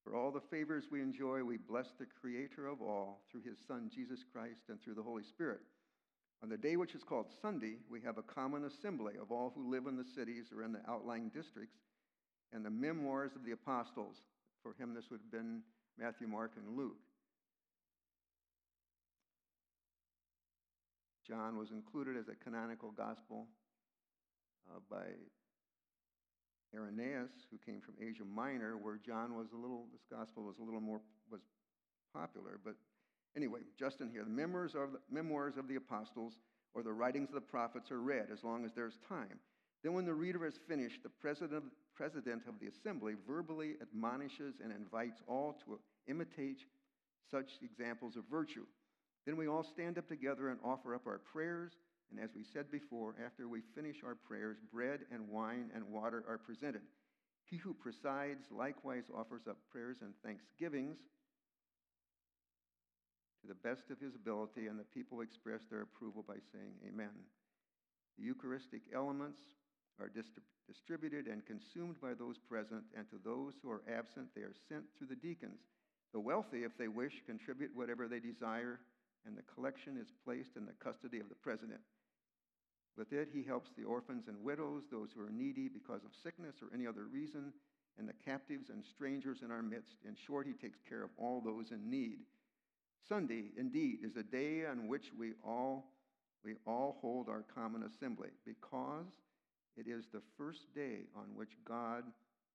For 0.05 0.15
all 0.15 0.31
the 0.31 0.41
favors 0.51 0.85
we 0.91 1.01
enjoy, 1.01 1.43
we 1.43 1.57
bless 1.57 1.89
the 1.99 2.07
Creator 2.07 2.67
of 2.67 2.81
all 2.81 3.23
through 3.31 3.43
his 3.43 3.57
Son, 3.67 3.91
Jesus 3.93 4.21
Christ, 4.33 4.69
and 4.69 4.81
through 4.81 4.95
the 4.95 5.03
Holy 5.03 5.25
Spirit. 5.25 5.61
On 6.45 6.51
the 6.51 6.59
day 6.59 6.77
which 6.77 6.95
is 6.95 7.03
called 7.03 7.29
Sunday, 7.41 7.79
we 7.89 8.03
have 8.03 8.19
a 8.19 8.23
common 8.23 8.67
assembly 8.67 9.15
of 9.19 9.33
all 9.33 9.55
who 9.57 9.71
live 9.71 9.87
in 9.87 9.97
the 9.97 10.05
cities 10.05 10.53
or 10.55 10.63
in 10.63 10.73
the 10.73 10.81
outlying 10.87 11.31
districts, 11.31 11.79
and 12.53 12.63
the 12.63 12.69
memoirs 12.69 13.31
of 13.35 13.47
the 13.47 13.53
apostles. 13.53 14.17
For 14.63 14.75
him, 14.75 14.93
this 14.93 15.07
would 15.11 15.21
have 15.21 15.33
been 15.33 15.63
Matthew, 15.99 16.29
Mark, 16.29 16.53
and 16.59 16.77
Luke. 16.77 17.01
John 21.27 21.57
was 21.57 21.71
included 21.71 22.19
as 22.19 22.29
a 22.29 22.35
canonical 22.45 22.91
gospel 22.91 23.47
uh, 24.71 24.81
by 24.91 25.17
Irenaeus, 26.77 27.31
who 27.51 27.57
came 27.65 27.81
from 27.81 27.95
Asia 28.07 28.25
Minor, 28.27 28.77
where 28.77 28.99
John 28.99 29.35
was 29.35 29.47
a 29.55 29.57
little, 29.57 29.87
this 29.93 30.05
gospel 30.13 30.43
was 30.43 30.59
a 30.61 30.63
little 30.63 30.83
more 30.83 31.01
was 31.31 31.41
popular. 32.13 32.61
But 32.63 32.75
anyway, 33.37 33.61
Justin 33.79 34.11
here, 34.11 34.25
the 34.25 34.31
memoirs 34.31 34.75
of 34.75 34.93
the, 34.93 34.99
memoirs 35.11 35.57
of 35.57 35.69
the 35.69 35.77
apostles 35.77 36.35
or 36.75 36.83
the 36.83 36.93
writings 36.93 37.29
of 37.29 37.35
the 37.35 37.41
prophets 37.41 37.91
are 37.91 38.01
read 38.01 38.29
as 38.33 38.45
long 38.45 38.65
as 38.65 38.73
there's 38.75 38.99
time. 39.09 39.39
Then, 39.83 39.93
when 39.93 40.07
the 40.07 40.15
reader 40.15 40.45
has 40.45 40.59
finished, 40.67 41.03
the 41.03 41.09
president, 41.09 41.65
president 41.95 42.43
of 42.49 42.55
the 42.61 42.69
assembly 42.69 43.15
verbally 43.27 43.75
admonishes 43.83 44.57
and 44.63 44.73
invites 44.73 45.21
all 45.27 45.57
to 45.65 45.79
imitate 46.09 46.65
such 47.31 47.53
examples 47.63 48.17
of 48.17 48.25
virtue. 48.31 48.65
Then 49.27 49.37
we 49.37 49.49
all 49.49 49.65
stand 49.65 49.99
up 49.99 50.09
together 50.09 50.49
and 50.49 50.59
offer 50.65 50.95
up 50.95 51.07
our 51.07 51.19
prayers 51.19 51.73
and 52.11 52.23
as 52.23 52.31
we 52.35 52.45
said 52.45 52.71
before, 52.71 53.15
after 53.25 53.49
we 53.49 53.61
finish 53.75 53.97
our 54.05 54.15
prayers, 54.15 54.59
bread 54.73 55.01
and 55.11 55.29
wine 55.29 55.71
and 55.75 55.85
water 55.89 56.25
are 56.29 56.39
presented. 56.39 56.83
He 57.45 57.57
who 57.57 57.75
presides 57.75 58.45
likewise 58.51 59.05
offers 59.15 59.49
up 59.49 59.57
prayers 59.71 59.99
and 60.01 60.15
thanksgivings 60.25 60.99
to 63.45 63.49
the 63.49 63.69
best 63.69 63.91
of 63.91 64.01
his 64.01 64.15
ability, 64.15 64.67
and 64.69 64.79
the 64.81 64.89
people 64.97 65.21
express 65.21 65.61
their 65.69 65.83
approval 65.83 66.25
by 66.27 66.41
saying, 66.53 66.73
Amen. 66.89 67.13
The 68.17 68.25
Eucharistic 68.25 68.83
elements 68.95 69.41
are 70.01 70.11
distributed 70.67 71.27
and 71.27 71.45
consumed 71.45 72.01
by 72.01 72.15
those 72.15 72.39
present, 72.39 72.85
and 72.97 73.09
to 73.11 73.17
those 73.23 73.53
who 73.63 73.71
are 73.71 73.83
absent, 73.85 74.29
they 74.35 74.43
are 74.43 74.57
sent 74.69 74.85
through 74.97 75.09
the 75.09 75.21
deacons. 75.21 75.61
The 76.13 76.21
wealthy, 76.21 76.65
if 76.65 76.79
they 76.79 76.89
wish, 76.89 77.13
contribute 77.27 77.73
whatever 77.75 78.09
they 78.09 78.21
desire, 78.21 78.81
and 79.27 79.37
the 79.37 79.43
collection 79.55 79.99
is 80.01 80.09
placed 80.25 80.57
in 80.57 80.65
the 80.65 80.79
custody 80.83 81.21
of 81.21 81.29
the 81.29 81.35
president. 81.35 81.81
With 82.97 83.13
it, 83.13 83.29
he 83.33 83.43
helps 83.43 83.71
the 83.77 83.85
orphans 83.85 84.25
and 84.29 84.43
widows, 84.43 84.85
those 84.91 85.11
who 85.15 85.21
are 85.21 85.31
needy 85.31 85.69
because 85.69 86.05
of 86.05 86.15
sickness 86.23 86.57
or 86.63 86.73
any 86.73 86.87
other 86.87 87.05
reason, 87.05 87.53
and 87.99 88.09
the 88.09 88.15
captives 88.25 88.71
and 88.71 88.85
strangers 88.85 89.43
in 89.45 89.51
our 89.51 89.63
midst. 89.63 89.97
In 90.07 90.17
short, 90.27 90.47
he 90.47 90.53
takes 90.53 90.79
care 90.89 91.03
of 91.03 91.11
all 91.19 91.41
those 91.41 91.73
in 91.73 91.91
need. 91.91 92.19
Sunday, 93.09 93.51
indeed, 93.59 93.99
is 94.03 94.17
a 94.17 94.23
day 94.23 94.65
on 94.67 94.89
which 94.89 95.11
we 95.19 95.33
all, 95.45 95.93
we 96.45 96.55
all 96.67 96.99
hold 97.01 97.29
our 97.29 97.45
common 97.55 97.83
assembly 97.85 98.31
because 98.45 99.07
it 99.77 99.87
is 99.89 100.07
the 100.13 100.23
first 100.37 100.75
day 100.75 101.01
on 101.17 101.35
which 101.35 101.57
God, 101.67 102.05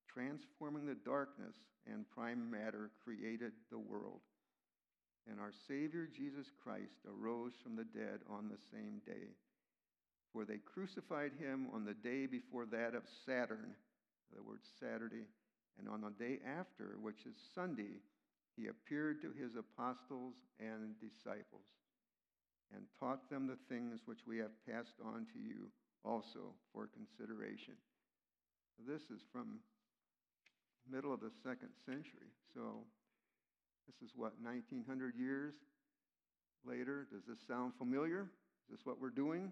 transforming 0.08 0.86
the 0.86 0.98
darkness 1.06 1.56
and 1.86 2.10
prime 2.10 2.50
matter, 2.50 2.92
created 3.04 3.52
the 3.70 3.80
world. 3.80 4.22
And 5.30 5.40
our 5.40 5.54
Savior 5.68 6.08
Jesus 6.08 6.48
Christ 6.64 6.98
arose 7.08 7.54
from 7.62 7.76
the 7.76 7.84
dead 7.84 8.22
on 8.30 8.50
the 8.50 8.58
same 8.72 9.02
day 9.06 9.30
for 10.32 10.46
they 10.46 10.58
crucified 10.58 11.32
him 11.40 11.68
on 11.74 11.86
the 11.86 11.94
day 11.94 12.26
before 12.26 12.66
that 12.68 12.94
of 12.94 13.04
Saturn, 13.26 13.74
the 14.36 14.44
word 14.44 14.62
Saturday, 14.80 15.26
and 15.78 15.90
on 15.90 16.02
the 16.02 16.12
day 16.12 16.40
after, 16.46 16.98
which 17.02 17.26
is 17.26 17.36
Sunday, 17.56 18.02
he 18.56 18.68
appeared 18.68 19.22
to 19.22 19.32
his 19.32 19.56
apostles 19.56 20.36
and 20.60 20.96
disciples 21.00 21.68
and 22.74 22.84
taught 23.00 23.30
them 23.30 23.48
the 23.48 23.58
things 23.68 24.02
which 24.06 24.20
we 24.28 24.38
have 24.38 24.52
passed 24.68 24.96
on 25.04 25.26
to 25.34 25.40
you 25.40 25.72
also 26.06 26.54
for 26.74 26.88
consideration. 26.88 27.74
This 28.88 29.02
is 29.12 29.22
from 29.32 29.60
middle 30.90 31.14
of 31.14 31.20
the 31.20 31.32
second 31.44 31.70
century. 31.86 32.32
So 32.54 32.86
this 33.88 33.98
is 34.02 34.16
what 34.16 34.34
1900 34.42 35.16
years 35.16 35.54
later. 36.66 37.08
Does 37.12 37.24
this 37.28 37.40
sound 37.48 37.74
familiar? 37.78 38.30
Is 38.70 38.78
this 38.78 38.86
what 38.86 39.02
we're 39.02 39.10
doing? 39.10 39.52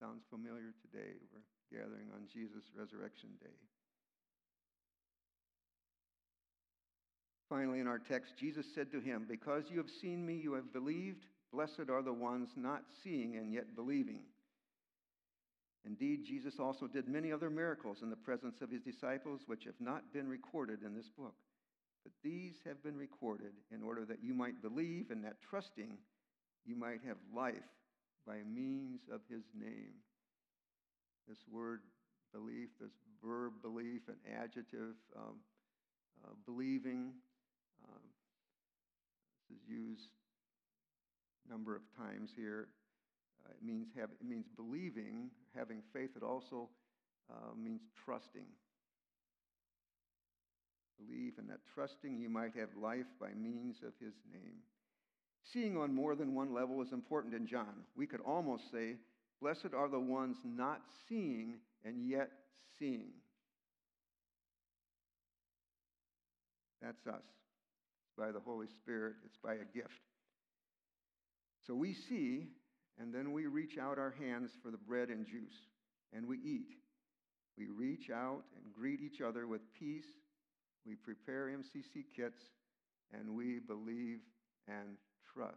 Sounds 0.00 0.24
familiar 0.30 0.72
today. 0.80 1.20
We're 1.32 1.44
gathering 1.68 2.08
on 2.14 2.26
Jesus' 2.32 2.72
resurrection 2.74 3.30
day. 3.40 3.69
Finally, 7.50 7.80
in 7.80 7.88
our 7.88 7.98
text, 7.98 8.36
Jesus 8.38 8.64
said 8.76 8.92
to 8.92 9.00
him, 9.00 9.26
Because 9.28 9.64
you 9.68 9.78
have 9.78 9.90
seen 10.00 10.24
me, 10.24 10.34
you 10.34 10.52
have 10.52 10.72
believed. 10.72 11.26
Blessed 11.52 11.90
are 11.90 12.00
the 12.00 12.12
ones 12.12 12.50
not 12.56 12.84
seeing 13.02 13.36
and 13.36 13.52
yet 13.52 13.74
believing. 13.74 14.20
Indeed, 15.84 16.24
Jesus 16.24 16.60
also 16.60 16.86
did 16.86 17.08
many 17.08 17.32
other 17.32 17.50
miracles 17.50 17.98
in 18.02 18.10
the 18.10 18.14
presence 18.14 18.60
of 18.60 18.70
his 18.70 18.82
disciples, 18.82 19.40
which 19.46 19.64
have 19.64 19.80
not 19.80 20.12
been 20.12 20.28
recorded 20.28 20.84
in 20.84 20.94
this 20.94 21.08
book. 21.08 21.34
But 22.04 22.12
these 22.22 22.54
have 22.64 22.84
been 22.84 22.96
recorded 22.96 23.52
in 23.74 23.82
order 23.82 24.04
that 24.04 24.22
you 24.22 24.32
might 24.32 24.62
believe, 24.62 25.10
and 25.10 25.24
that 25.24 25.42
trusting 25.50 25.98
you 26.64 26.76
might 26.76 27.00
have 27.04 27.16
life 27.34 27.54
by 28.28 28.36
means 28.48 29.00
of 29.12 29.22
his 29.28 29.42
name. 29.58 29.94
This 31.28 31.38
word 31.50 31.80
belief, 32.32 32.68
this 32.80 32.92
verb 33.24 33.54
belief, 33.60 34.02
an 34.06 34.16
adjective, 34.40 34.94
um, 35.16 35.34
uh, 36.24 36.34
believing, 36.46 37.12
is 39.52 39.60
used 39.68 40.10
a 41.46 41.52
number 41.52 41.74
of 41.74 41.82
times 41.96 42.30
here. 42.36 42.68
Uh, 43.44 43.52
it 43.52 43.64
means 43.66 43.88
have, 43.96 44.10
it 44.20 44.26
means 44.26 44.46
believing, 44.56 45.30
having 45.56 45.82
faith. 45.92 46.10
It 46.16 46.22
also 46.22 46.68
uh, 47.30 47.54
means 47.56 47.82
trusting. 48.04 48.46
Believe, 50.98 51.34
and 51.38 51.48
that 51.48 51.60
trusting 51.74 52.18
you 52.18 52.28
might 52.28 52.54
have 52.56 52.68
life 52.80 53.06
by 53.20 53.30
means 53.32 53.76
of 53.86 53.92
his 54.00 54.14
name. 54.30 54.58
Seeing 55.52 55.76
on 55.76 55.94
more 55.94 56.14
than 56.14 56.34
one 56.34 56.52
level 56.52 56.82
is 56.82 56.92
important 56.92 57.34
in 57.34 57.46
John. 57.46 57.84
We 57.96 58.06
could 58.06 58.20
almost 58.20 58.70
say, 58.70 58.96
Blessed 59.40 59.72
are 59.74 59.88
the 59.88 59.98
ones 59.98 60.36
not 60.44 60.82
seeing 61.08 61.54
and 61.84 62.06
yet 62.06 62.30
seeing. 62.78 63.12
That's 66.82 67.06
us. 67.06 67.22
By 68.20 68.32
the 68.32 68.40
Holy 68.40 68.66
Spirit, 68.66 69.14
it's 69.24 69.38
by 69.42 69.54
a 69.54 69.64
gift. 69.74 70.04
So 71.66 71.74
we 71.74 71.94
see, 71.94 72.48
and 72.98 73.14
then 73.14 73.32
we 73.32 73.46
reach 73.46 73.78
out 73.78 73.98
our 73.98 74.14
hands 74.20 74.50
for 74.62 74.70
the 74.70 74.76
bread 74.76 75.08
and 75.08 75.26
juice, 75.26 75.56
and 76.12 76.28
we 76.28 76.36
eat. 76.36 76.74
We 77.56 77.68
reach 77.68 78.10
out 78.10 78.42
and 78.56 78.74
greet 78.74 79.00
each 79.00 79.22
other 79.22 79.46
with 79.46 79.62
peace. 79.72 80.04
We 80.86 80.96
prepare 80.96 81.46
MCC 81.46 82.04
kits, 82.14 82.42
and 83.10 83.34
we 83.34 83.58
believe 83.58 84.18
and 84.68 84.98
trust. 85.32 85.56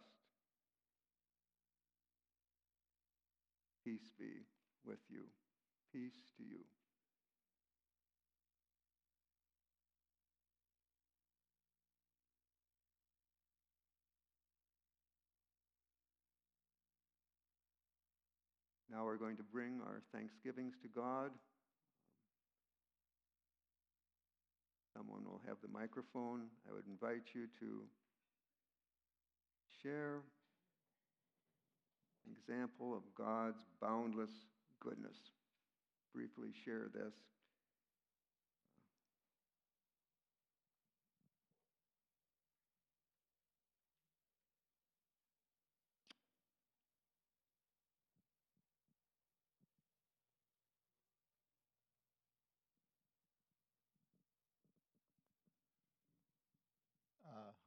Peace 3.84 4.10
be 4.18 4.46
with 4.86 5.00
you. 5.10 5.24
Peace 5.92 6.16
to 6.38 6.44
you. 6.44 6.60
Now 18.94 19.06
we're 19.06 19.18
going 19.18 19.38
to 19.38 19.44
bring 19.44 19.82
our 19.88 20.02
thanksgivings 20.14 20.76
to 20.84 20.88
God. 20.88 21.32
Someone 24.96 25.24
will 25.26 25.42
have 25.48 25.58
the 25.64 25.68
microphone. 25.68 26.42
I 26.70 26.74
would 26.74 26.86
invite 26.86 27.34
you 27.34 27.48
to 27.60 27.82
share 29.82 30.22
an 32.24 32.36
example 32.38 32.96
of 32.96 33.02
God's 33.18 33.64
boundless 33.82 34.30
goodness. 34.80 35.18
Briefly 36.14 36.50
share 36.64 36.92
this. 36.94 37.16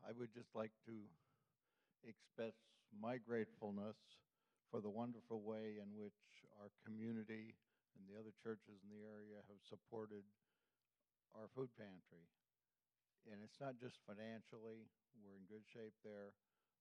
I 0.07 0.15
would 0.15 0.31
just 0.31 0.55
like 0.55 0.71
to 0.87 0.95
express 2.07 2.55
my 2.95 3.19
gratefulness 3.19 3.99
for 4.71 4.79
the 4.79 4.91
wonderful 4.91 5.43
way 5.43 5.83
in 5.83 5.99
which 5.99 6.47
our 6.63 6.71
community 6.87 7.59
and 7.99 8.07
the 8.07 8.15
other 8.15 8.31
churches 8.39 8.79
in 8.87 8.91
the 8.95 9.03
area 9.03 9.43
have 9.51 9.59
supported 9.67 10.23
our 11.35 11.51
food 11.59 11.75
pantry. 11.75 12.23
And 13.27 13.43
it's 13.43 13.59
not 13.59 13.83
just 13.83 13.99
financially, 14.07 14.87
we're 15.19 15.35
in 15.35 15.51
good 15.51 15.67
shape 15.67 15.99
there, 16.07 16.31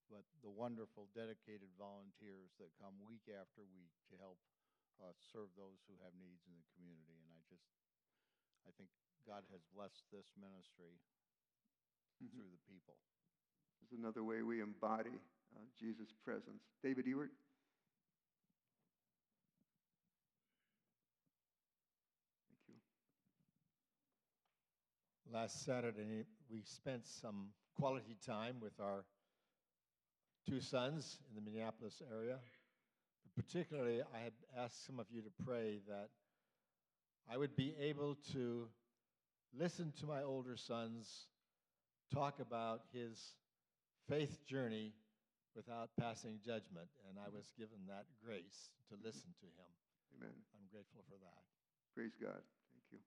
but 0.06 0.22
the 0.46 0.54
wonderful, 0.54 1.10
dedicated 1.18 1.74
volunteers 1.82 2.54
that 2.62 2.78
come 2.78 2.94
week 3.02 3.26
after 3.26 3.66
week 3.66 3.98
to 4.14 4.22
help 4.22 4.38
uh, 5.02 5.18
serve 5.18 5.50
those 5.58 5.82
who 5.90 5.98
have 6.06 6.14
needs 6.14 6.46
in 6.46 6.54
the 6.54 6.70
community. 6.78 7.18
And 7.26 7.34
I 7.34 7.42
just, 7.50 7.66
I 8.70 8.72
think 8.78 8.94
God 9.26 9.50
has 9.50 9.66
blessed 9.74 10.06
this 10.14 10.30
ministry 10.38 11.02
mm-hmm. 12.22 12.30
through 12.30 12.54
the 12.54 12.62
people. 12.70 13.02
There's 13.92 14.00
another 14.00 14.24
way 14.24 14.42
we 14.42 14.62
embody 14.62 15.12
uh, 15.56 15.60
Jesus' 15.80 16.14
presence. 16.24 16.64
David 16.82 17.06
Ewert. 17.06 17.30
Last 25.32 25.66
Saturday, 25.66 26.24
we 26.50 26.64
spent 26.64 27.06
some 27.06 27.50
quality 27.78 28.16
time 28.26 28.56
with 28.60 28.74
our 28.80 29.04
two 30.50 30.62
sons 30.62 31.20
in 31.30 31.36
the 31.36 31.52
Minneapolis 31.52 32.02
area. 32.12 32.38
Particularly, 33.36 34.02
I 34.02 34.24
had 34.24 34.34
asked 34.58 34.88
some 34.88 35.00
of 35.00 35.06
you 35.12 35.22
to 35.22 35.30
pray 35.46 35.80
that 35.88 36.10
I 37.32 37.38
would 37.38 37.56
be 37.56 37.76
able 37.80 38.16
to 38.32 38.68
listen 39.56 39.94
to 40.00 40.08
my 40.08 40.24
older 40.24 40.56
sons 40.56 41.28
talk 42.14 42.40
about 42.40 42.82
his 42.94 43.36
faith 44.10 44.46
journey 44.46 44.94
without 45.56 45.90
passing 46.00 46.40
judgment. 46.46 46.90
And 47.10 47.18
I 47.18 47.30
was 47.34 47.52
given 47.58 47.80
that 47.88 48.06
grace 48.24 48.70
to 48.90 48.96
listen 49.04 49.32
to 49.40 49.48
him. 49.48 49.72
Amen. 50.18 50.36
I'm 50.54 50.68
grateful 50.72 51.04
for 51.10 51.18
that. 51.24 51.42
Praise 51.96 52.16
God. 52.22 52.44
Thank 52.72 52.86
you. 52.92 53.00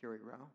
Carrie 0.00 0.20
Rao. 0.24 0.48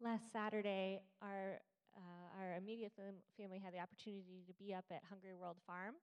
Last 0.00 0.32
Saturday, 0.32 1.00
our 1.22 1.60
uh, 1.96 2.42
our 2.42 2.56
immediate 2.56 2.92
family 3.38 3.60
had 3.62 3.72
the 3.72 3.78
opportunity 3.78 4.42
to 4.48 4.54
be 4.54 4.74
up 4.74 4.84
at 4.90 5.00
Hungry 5.08 5.34
World 5.34 5.56
Farm, 5.66 5.94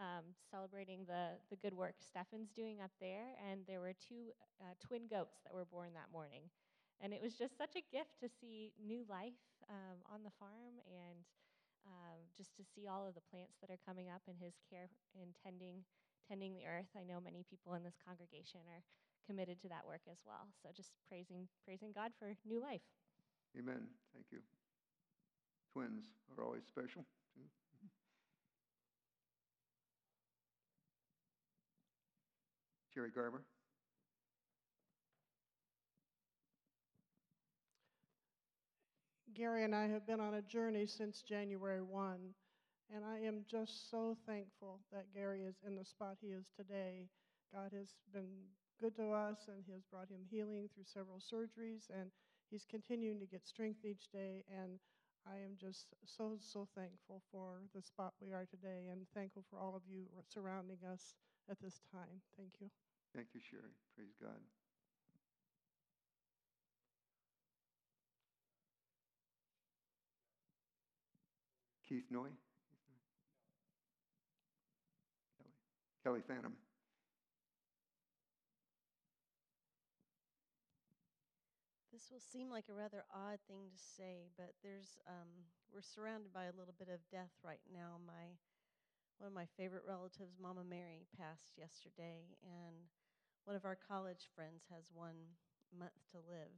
um, 0.00 0.24
celebrating 0.50 1.04
the 1.06 1.38
the 1.50 1.56
good 1.56 1.74
work 1.74 1.96
Stefan's 2.00 2.50
doing 2.50 2.80
up 2.80 2.90
there. 3.00 3.34
And 3.50 3.62
there 3.66 3.80
were 3.80 3.94
two 3.94 4.34
uh, 4.60 4.74
twin 4.80 5.06
goats 5.08 5.42
that 5.44 5.54
were 5.54 5.64
born 5.64 5.90
that 5.94 6.10
morning, 6.12 6.50
and 7.00 7.12
it 7.12 7.22
was 7.22 7.34
just 7.34 7.56
such 7.56 7.76
a 7.76 7.84
gift 7.92 8.18
to 8.20 8.28
see 8.28 8.72
new 8.80 9.04
life 9.08 9.38
um, 9.70 10.02
on 10.10 10.22
the 10.22 10.34
farm 10.38 10.80
and 10.86 11.24
um, 11.86 12.18
just 12.36 12.56
to 12.56 12.64
see 12.64 12.88
all 12.88 13.06
of 13.06 13.14
the 13.14 13.24
plants 13.30 13.60
that 13.60 13.70
are 13.70 13.80
coming 13.84 14.08
up 14.08 14.22
and 14.28 14.36
his 14.40 14.54
care 14.70 14.88
in 15.14 15.32
tending 15.42 15.84
tending 16.28 16.54
the 16.54 16.64
earth. 16.66 16.88
I 16.96 17.04
know 17.04 17.20
many 17.20 17.44
people 17.44 17.74
in 17.74 17.84
this 17.84 18.00
congregation 18.00 18.60
are 18.72 18.82
committed 19.26 19.60
to 19.60 19.68
that 19.68 19.84
work 19.86 20.00
as 20.10 20.18
well. 20.24 20.48
So 20.62 20.68
just 20.74 20.92
praising 21.08 21.48
praising 21.64 21.92
God 21.92 22.12
for 22.18 22.32
new 22.44 22.60
life. 22.60 22.84
Amen. 23.58 23.88
Thank 24.12 24.26
you. 24.32 24.40
Twins 25.72 26.04
are 26.36 26.44
always 26.44 26.64
special. 26.64 27.04
Too. 27.34 27.63
Sherry 32.94 33.10
Garber. 33.10 33.42
Gary 39.34 39.64
and 39.64 39.74
I 39.74 39.88
have 39.88 40.06
been 40.06 40.20
on 40.20 40.34
a 40.34 40.42
journey 40.42 40.86
since 40.86 41.22
January 41.22 41.82
1, 41.82 42.18
and 42.94 43.04
I 43.04 43.18
am 43.26 43.44
just 43.50 43.90
so 43.90 44.16
thankful 44.28 44.78
that 44.92 45.12
Gary 45.12 45.42
is 45.42 45.56
in 45.66 45.74
the 45.74 45.84
spot 45.84 46.18
he 46.20 46.28
is 46.28 46.52
today. 46.56 47.08
God 47.52 47.72
has 47.76 47.88
been 48.12 48.30
good 48.80 48.94
to 48.96 49.10
us, 49.10 49.48
and 49.48 49.64
He 49.66 49.72
has 49.72 49.82
brought 49.90 50.08
him 50.08 50.22
healing 50.30 50.68
through 50.72 50.84
several 50.86 51.18
surgeries, 51.18 51.90
and 51.90 52.12
he's 52.48 52.64
continuing 52.70 53.18
to 53.18 53.26
get 53.26 53.44
strength 53.44 53.84
each 53.84 54.06
day. 54.12 54.44
And 54.54 54.78
I 55.26 55.38
am 55.38 55.56
just 55.60 55.86
so, 56.06 56.38
so 56.38 56.68
thankful 56.76 57.22
for 57.32 57.62
the 57.74 57.82
spot 57.82 58.14
we 58.20 58.32
are 58.32 58.46
today, 58.48 58.86
and 58.92 59.02
thankful 59.14 59.44
for 59.50 59.58
all 59.58 59.74
of 59.74 59.82
you 59.88 60.04
surrounding 60.28 60.78
us 60.86 61.14
at 61.50 61.60
this 61.60 61.80
time. 61.90 62.22
Thank 62.36 62.52
you. 62.60 62.83
Thank 63.14 63.28
you, 63.32 63.40
Sherry. 63.40 63.70
Praise 63.94 64.10
God. 64.20 64.42
Keith 71.88 72.10
Noy. 72.10 72.26
Kelly 75.38 75.52
Kelly 76.02 76.20
Phantom. 76.26 76.52
This 81.92 82.10
will 82.10 82.18
seem 82.18 82.50
like 82.50 82.66
a 82.68 82.74
rather 82.74 83.04
odd 83.14 83.38
thing 83.46 83.70
to 83.70 83.78
say, 83.78 84.26
but 84.36 84.58
there's 84.64 84.98
um, 85.06 85.46
we're 85.72 85.86
surrounded 85.86 86.34
by 86.34 86.50
a 86.50 86.56
little 86.58 86.74
bit 86.76 86.88
of 86.90 86.98
death 87.12 87.30
right 87.44 87.62
now. 87.70 88.02
My 88.02 88.34
one 89.18 89.28
of 89.28 89.34
my 89.34 89.46
favorite 89.56 89.86
relatives, 89.86 90.34
Mama 90.42 90.66
Mary, 90.66 91.06
passed 91.14 91.54
yesterday, 91.54 92.34
and 92.42 92.90
one 93.44 93.56
of 93.56 93.64
our 93.64 93.76
college 93.76 94.28
friends 94.34 94.64
has 94.72 94.84
one 94.92 95.36
month 95.76 95.96
to 96.12 96.18
live. 96.28 96.52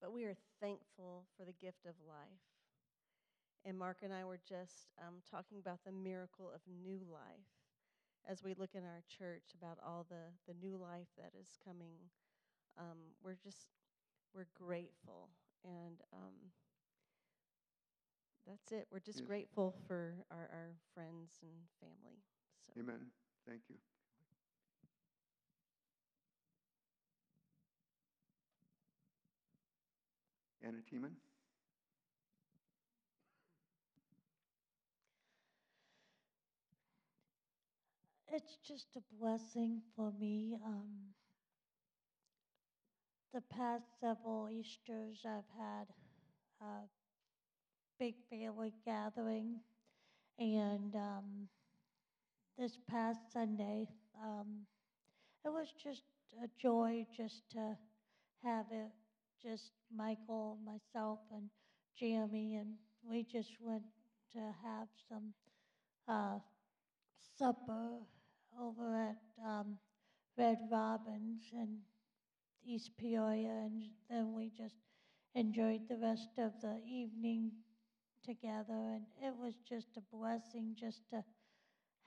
But 0.00 0.12
we 0.12 0.24
are 0.24 0.36
thankful 0.60 1.26
for 1.36 1.44
the 1.44 1.52
gift 1.52 1.86
of 1.86 1.94
life. 2.06 2.44
And 3.64 3.78
Mark 3.78 3.98
and 4.02 4.12
I 4.12 4.24
were 4.24 4.40
just 4.48 4.88
um, 4.98 5.16
talking 5.30 5.58
about 5.58 5.80
the 5.84 5.92
miracle 5.92 6.50
of 6.54 6.60
new 6.66 7.00
life 7.10 7.50
as 8.28 8.42
we 8.42 8.54
look 8.54 8.74
in 8.74 8.84
our 8.84 9.02
church 9.08 9.52
about 9.56 9.78
all 9.84 10.06
the, 10.08 10.32
the 10.46 10.54
new 10.58 10.76
life 10.76 11.08
that 11.18 11.32
is 11.38 11.58
coming 11.64 11.98
um, 12.78 12.98
we're 13.22 13.36
just 13.42 13.68
we're 14.34 14.48
grateful 14.54 15.28
and 15.64 16.00
um, 16.12 16.34
that's 18.46 18.72
it 18.72 18.86
we're 18.90 19.00
just 19.00 19.20
yes. 19.20 19.26
grateful 19.26 19.74
for 19.86 20.14
our, 20.30 20.48
our 20.52 20.70
friends 20.94 21.38
and 21.42 21.52
family 21.80 22.18
so. 22.66 22.72
amen 22.80 23.06
thank 23.46 23.62
you 23.68 23.76
It's 38.32 38.56
just 38.66 38.96
a 38.96 39.00
blessing 39.18 39.82
for 39.96 40.12
me. 40.12 40.56
Um, 40.64 41.14
the 43.34 43.40
past 43.42 43.84
several 44.00 44.48
Easters, 44.48 45.24
I've 45.26 45.48
had 45.58 45.86
a 46.60 46.86
big 47.98 48.14
family 48.30 48.72
gathering, 48.84 49.60
and 50.38 50.94
um, 50.94 51.48
this 52.58 52.78
past 52.88 53.20
Sunday, 53.32 53.88
um, 54.22 54.66
it 55.44 55.50
was 55.50 55.72
just 55.82 56.04
a 56.42 56.48
joy 56.60 57.06
just 57.16 57.42
to 57.52 57.76
have 58.44 58.66
it, 58.70 58.90
just 59.42 59.72
Michael, 59.94 60.58
myself, 60.64 61.20
and 61.32 61.50
Jamie, 61.98 62.56
and 62.56 62.74
we 63.02 63.24
just 63.24 63.52
went 63.60 63.84
to 64.32 64.40
have 64.64 64.88
some 65.08 65.32
uh, 66.08 66.38
supper 67.38 68.00
over 68.60 68.96
at 68.96 69.16
um, 69.44 69.78
Red 70.38 70.58
Robin's, 70.70 71.42
and 71.52 71.78
East 72.64 72.92
Peoria, 72.98 73.48
and 73.66 73.82
then 74.10 74.34
we 74.34 74.50
just 74.56 74.76
enjoyed 75.34 75.82
the 75.88 75.96
rest 75.98 76.30
of 76.38 76.52
the 76.62 76.80
evening 76.86 77.52
together. 78.24 78.64
And 78.96 79.04
it 79.22 79.34
was 79.36 79.54
just 79.68 79.88
a 79.96 80.16
blessing 80.16 80.76
just 80.78 81.02
to 81.10 81.24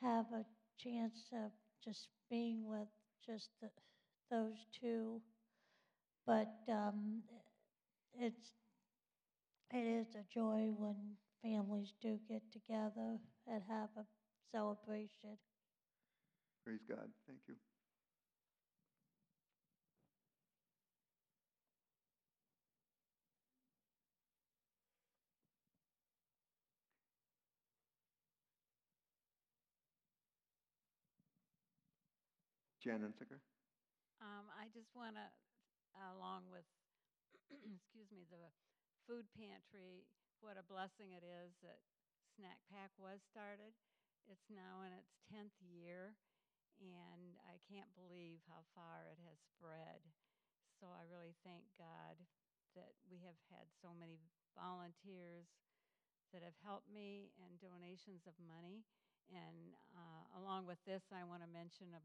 have 0.01 0.25
a 0.33 0.45
chance 0.79 1.29
of 1.33 1.51
just 1.83 2.07
being 2.29 2.67
with 2.67 2.87
just 3.25 3.49
the, 3.61 3.69
those 4.29 4.65
two. 4.79 5.21
But 6.25 6.53
um, 6.69 7.21
it's 8.19 8.53
it 9.71 9.85
is 9.85 10.07
a 10.15 10.23
joy 10.33 10.71
when 10.77 10.95
families 11.41 11.93
do 12.01 12.19
get 12.29 12.41
together 12.51 13.17
and 13.47 13.61
have 13.67 13.89
a 13.97 14.05
celebration. 14.51 15.37
Praise 16.63 16.79
God. 16.87 17.09
Thank 17.27 17.39
you. 17.47 17.55
Jan 32.83 32.99
Unzicker. 32.99 33.39
Um, 34.19 34.51
I 34.59 34.67
just 34.75 34.91
want 34.95 35.15
to, 35.15 35.27
along 35.97 36.49
with, 36.49 36.65
excuse 37.49 38.09
me, 38.09 38.25
the 38.29 38.49
food 39.05 39.27
pantry, 39.33 40.07
what 40.39 40.59
a 40.59 40.65
blessing 40.65 41.15
it 41.15 41.23
is 41.23 41.55
that 41.63 41.79
Snack 42.35 42.59
Pack 42.67 42.91
was 42.97 43.21
started. 43.23 43.75
It's 44.25 44.47
now 44.49 44.83
in 44.87 44.95
its 44.95 45.13
10th 45.29 45.55
year, 45.61 46.15
and 46.79 47.35
I 47.45 47.59
can't 47.67 47.91
believe 47.93 48.41
how 48.47 48.63
far 48.73 49.07
it 49.11 49.19
has 49.27 49.39
spread. 49.53 50.01
So 50.79 50.89
I 50.91 51.07
really 51.07 51.35
thank 51.43 51.63
God 51.79 52.19
that 52.75 52.97
we 53.05 53.21
have 53.23 53.37
had 53.53 53.69
so 53.83 53.93
many 53.93 54.17
volunteers 54.57 55.47
that 56.33 56.41
have 56.41 56.57
helped 56.65 56.89
me 56.89 57.29
and 57.37 57.61
donations 57.61 58.25
of 58.25 58.33
money. 58.41 58.81
And 59.29 59.77
uh, 59.93 60.23
along 60.41 60.65
with 60.65 60.81
this, 60.83 61.05
I 61.13 61.23
want 61.23 61.45
to 61.45 61.49
mention 61.49 61.93
a, 61.93 62.01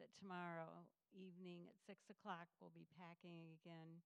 that 0.00 0.08
tomorrow 0.16 0.88
evening 1.12 1.68
at 1.68 1.76
6 1.84 2.00
o'clock 2.08 2.48
we'll 2.56 2.72
be 2.72 2.88
packing 2.96 3.52
again, 3.60 4.00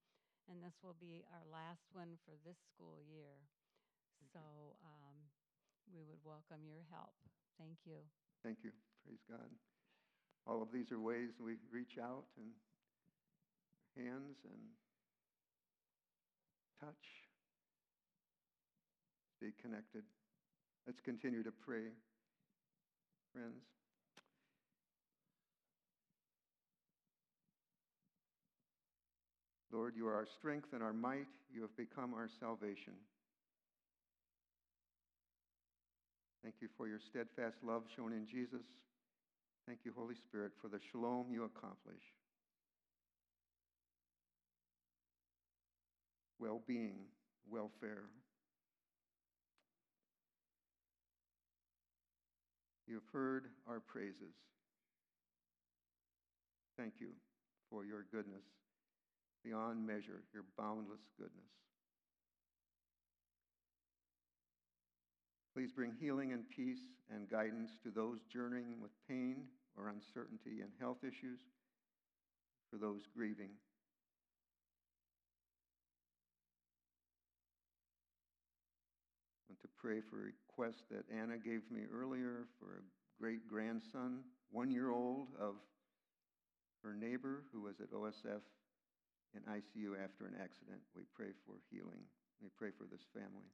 and 0.50 0.58
this 0.58 0.74
will 0.82 0.98
be 0.98 1.22
our 1.30 1.46
last 1.46 1.86
one 1.94 2.18
for 2.26 2.34
this 2.42 2.58
school 2.74 2.98
year. 3.06 3.46
so 4.34 4.42
um, 4.82 5.16
we 5.94 6.02
would 6.02 6.18
welcome 6.26 6.66
your 6.66 6.82
help. 6.90 7.14
Thank 7.54 7.86
you. 7.86 8.02
Thank 8.42 8.66
you. 8.66 8.74
Praise 9.06 9.22
God. 9.30 9.46
All 10.50 10.58
of 10.58 10.74
these 10.74 10.90
are 10.90 10.98
ways 10.98 11.38
we 11.38 11.62
reach 11.70 11.94
out 12.02 12.26
and 12.34 12.50
hands 13.94 14.42
and 14.42 14.62
touch, 16.82 17.06
stay 19.38 19.54
connected. 19.62 20.02
Let's 20.86 21.00
continue 21.00 21.46
to 21.46 21.54
pray, 21.64 21.94
friends. 23.32 23.62
Lord, 29.74 29.94
you 29.96 30.06
are 30.06 30.14
our 30.14 30.26
strength 30.38 30.68
and 30.72 30.84
our 30.84 30.92
might. 30.92 31.26
You 31.52 31.62
have 31.62 31.76
become 31.76 32.14
our 32.14 32.28
salvation. 32.38 32.92
Thank 36.44 36.54
you 36.60 36.68
for 36.76 36.86
your 36.86 37.00
steadfast 37.00 37.56
love 37.66 37.82
shown 37.96 38.12
in 38.12 38.24
Jesus. 38.24 38.62
Thank 39.66 39.80
you, 39.84 39.92
Holy 39.96 40.14
Spirit, 40.14 40.52
for 40.62 40.68
the 40.68 40.78
shalom 40.92 41.26
you 41.32 41.42
accomplish. 41.42 42.04
Well 46.38 46.60
being, 46.68 46.98
welfare. 47.50 48.04
You 52.86 52.94
have 52.94 53.12
heard 53.12 53.46
our 53.68 53.80
praises. 53.80 54.36
Thank 56.78 56.94
you 57.00 57.08
for 57.70 57.84
your 57.84 58.04
goodness 58.12 58.44
beyond 59.44 59.86
measure, 59.86 60.22
your 60.32 60.44
boundless 60.56 61.02
goodness. 61.18 61.52
Please 65.54 65.70
bring 65.70 65.92
healing 66.00 66.32
and 66.32 66.48
peace 66.48 66.80
and 67.14 67.30
guidance 67.30 67.76
to 67.82 67.90
those 67.90 68.18
journeying 68.32 68.80
with 68.80 68.90
pain 69.08 69.44
or 69.76 69.88
uncertainty 69.88 70.62
and 70.62 70.70
health 70.80 70.98
issues, 71.02 71.40
for 72.70 72.78
those 72.78 73.02
grieving. 73.14 73.50
Want 79.48 79.60
to 79.60 79.68
pray 79.80 80.00
for 80.00 80.16
a 80.16 80.32
request 80.32 80.82
that 80.90 81.04
Anna 81.12 81.38
gave 81.38 81.70
me 81.70 81.82
earlier 81.92 82.46
for 82.58 82.78
a 82.78 83.22
great 83.22 83.46
grandson, 83.48 84.20
one 84.50 84.72
year 84.72 84.90
old, 84.90 85.28
of 85.40 85.54
her 86.82 86.94
neighbor 86.94 87.44
who 87.52 87.60
was 87.62 87.80
at 87.80 87.92
OSF 87.92 88.40
in 89.34 89.42
ICU 89.42 89.94
after 90.02 90.26
an 90.26 90.34
accident. 90.42 90.80
We 90.96 91.02
pray 91.14 91.34
for 91.46 91.54
healing. 91.70 92.06
We 92.42 92.48
pray 92.56 92.70
for 92.76 92.84
this 92.84 93.02
family. 93.12 93.50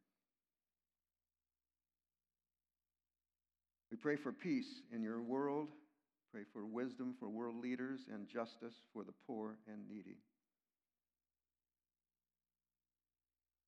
We 3.91 3.97
pray 3.97 4.17
for 4.17 4.33
peace 4.33 4.83
in 4.93 5.03
your 5.03 5.21
world. 5.21 5.69
Pray 6.33 6.43
for 6.53 6.65
wisdom 6.65 7.15
for 7.19 7.29
world 7.29 7.57
leaders 7.61 8.01
and 8.13 8.29
justice 8.29 8.75
for 8.93 9.03
the 9.03 9.15
poor 9.27 9.57
and 9.67 9.89
needy. 9.89 10.19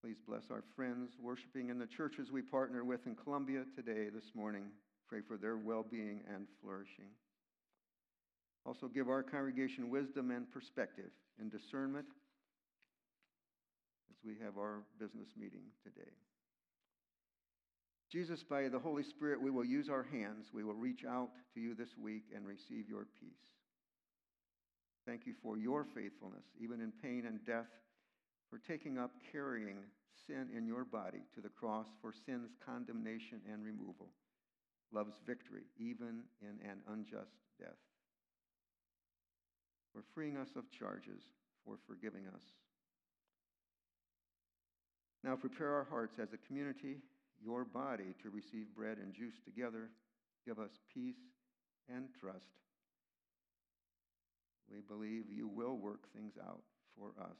Please 0.00 0.18
bless 0.26 0.50
our 0.50 0.62
friends 0.74 1.12
worshiping 1.20 1.70
in 1.70 1.78
the 1.78 1.86
churches 1.86 2.30
we 2.30 2.42
partner 2.42 2.84
with 2.84 3.06
in 3.06 3.14
Colombia 3.16 3.64
today, 3.74 4.08
this 4.12 4.34
morning. 4.34 4.64
Pray 5.08 5.20
for 5.26 5.36
their 5.36 5.56
well 5.56 5.84
being 5.88 6.20
and 6.32 6.46
flourishing. 6.60 7.10
Also, 8.64 8.86
give 8.86 9.08
our 9.08 9.22
congregation 9.22 9.90
wisdom 9.90 10.30
and 10.30 10.50
perspective 10.50 11.10
and 11.38 11.50
discernment 11.50 12.06
as 14.10 14.16
we 14.24 14.36
have 14.44 14.58
our 14.58 14.82
business 14.98 15.28
meeting 15.38 15.62
today. 15.82 16.10
Jesus, 18.10 18.42
by 18.42 18.68
the 18.68 18.78
Holy 18.78 19.02
Spirit, 19.02 19.40
we 19.40 19.50
will 19.50 19.64
use 19.64 19.88
our 19.88 20.02
hands. 20.02 20.46
We 20.52 20.64
will 20.64 20.74
reach 20.74 21.04
out 21.08 21.30
to 21.54 21.60
you 21.60 21.74
this 21.74 21.96
week 21.96 22.24
and 22.34 22.46
receive 22.46 22.88
your 22.88 23.06
peace. 23.18 23.32
Thank 25.06 25.26
you 25.26 25.32
for 25.42 25.56
your 25.56 25.86
faithfulness, 25.94 26.44
even 26.60 26.80
in 26.80 26.92
pain 27.02 27.24
and 27.26 27.44
death, 27.46 27.70
for 28.50 28.58
taking 28.58 28.98
up 28.98 29.10
carrying 29.32 29.78
sin 30.26 30.48
in 30.54 30.66
your 30.66 30.84
body 30.84 31.22
to 31.34 31.40
the 31.40 31.48
cross 31.48 31.86
for 32.02 32.12
sin's 32.26 32.50
condemnation 32.64 33.40
and 33.50 33.64
removal, 33.64 34.10
love's 34.92 35.18
victory, 35.26 35.62
even 35.78 36.22
in 36.42 36.68
an 36.68 36.82
unjust 36.92 37.32
death 37.58 37.80
for 40.02 40.14
freeing 40.14 40.36
us 40.36 40.48
of 40.56 40.70
charges, 40.70 41.22
for 41.64 41.76
forgiving 41.86 42.26
us. 42.34 42.42
Now 45.24 45.36
prepare 45.36 45.72
our 45.74 45.86
hearts 45.88 46.18
as 46.20 46.32
a 46.32 46.46
community, 46.46 46.98
your 47.42 47.64
body, 47.64 48.14
to 48.22 48.30
receive 48.30 48.74
bread 48.74 48.98
and 48.98 49.14
juice 49.14 49.40
together. 49.44 49.90
Give 50.46 50.58
us 50.58 50.70
peace 50.92 51.20
and 51.88 52.08
trust. 52.20 52.46
We 54.70 54.80
believe 54.80 55.24
you 55.30 55.48
will 55.48 55.76
work 55.76 56.12
things 56.14 56.34
out 56.42 56.62
for 56.96 57.10
us. 57.22 57.38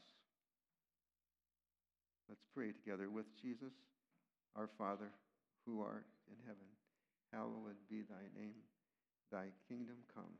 Let's 2.28 2.44
pray 2.54 2.72
together 2.72 3.10
with 3.10 3.26
Jesus, 3.40 3.72
our 4.54 4.68
Father, 4.78 5.10
who 5.66 5.80
art 5.80 6.06
in 6.28 6.36
heaven. 6.46 6.68
Hallowed 7.32 7.76
be 7.90 8.02
thy 8.02 8.40
name. 8.40 8.62
Thy 9.30 9.46
kingdom 9.68 9.96
come. 10.14 10.34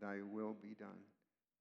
Thy 0.00 0.20
will 0.22 0.54
be 0.60 0.74
done 0.78 1.00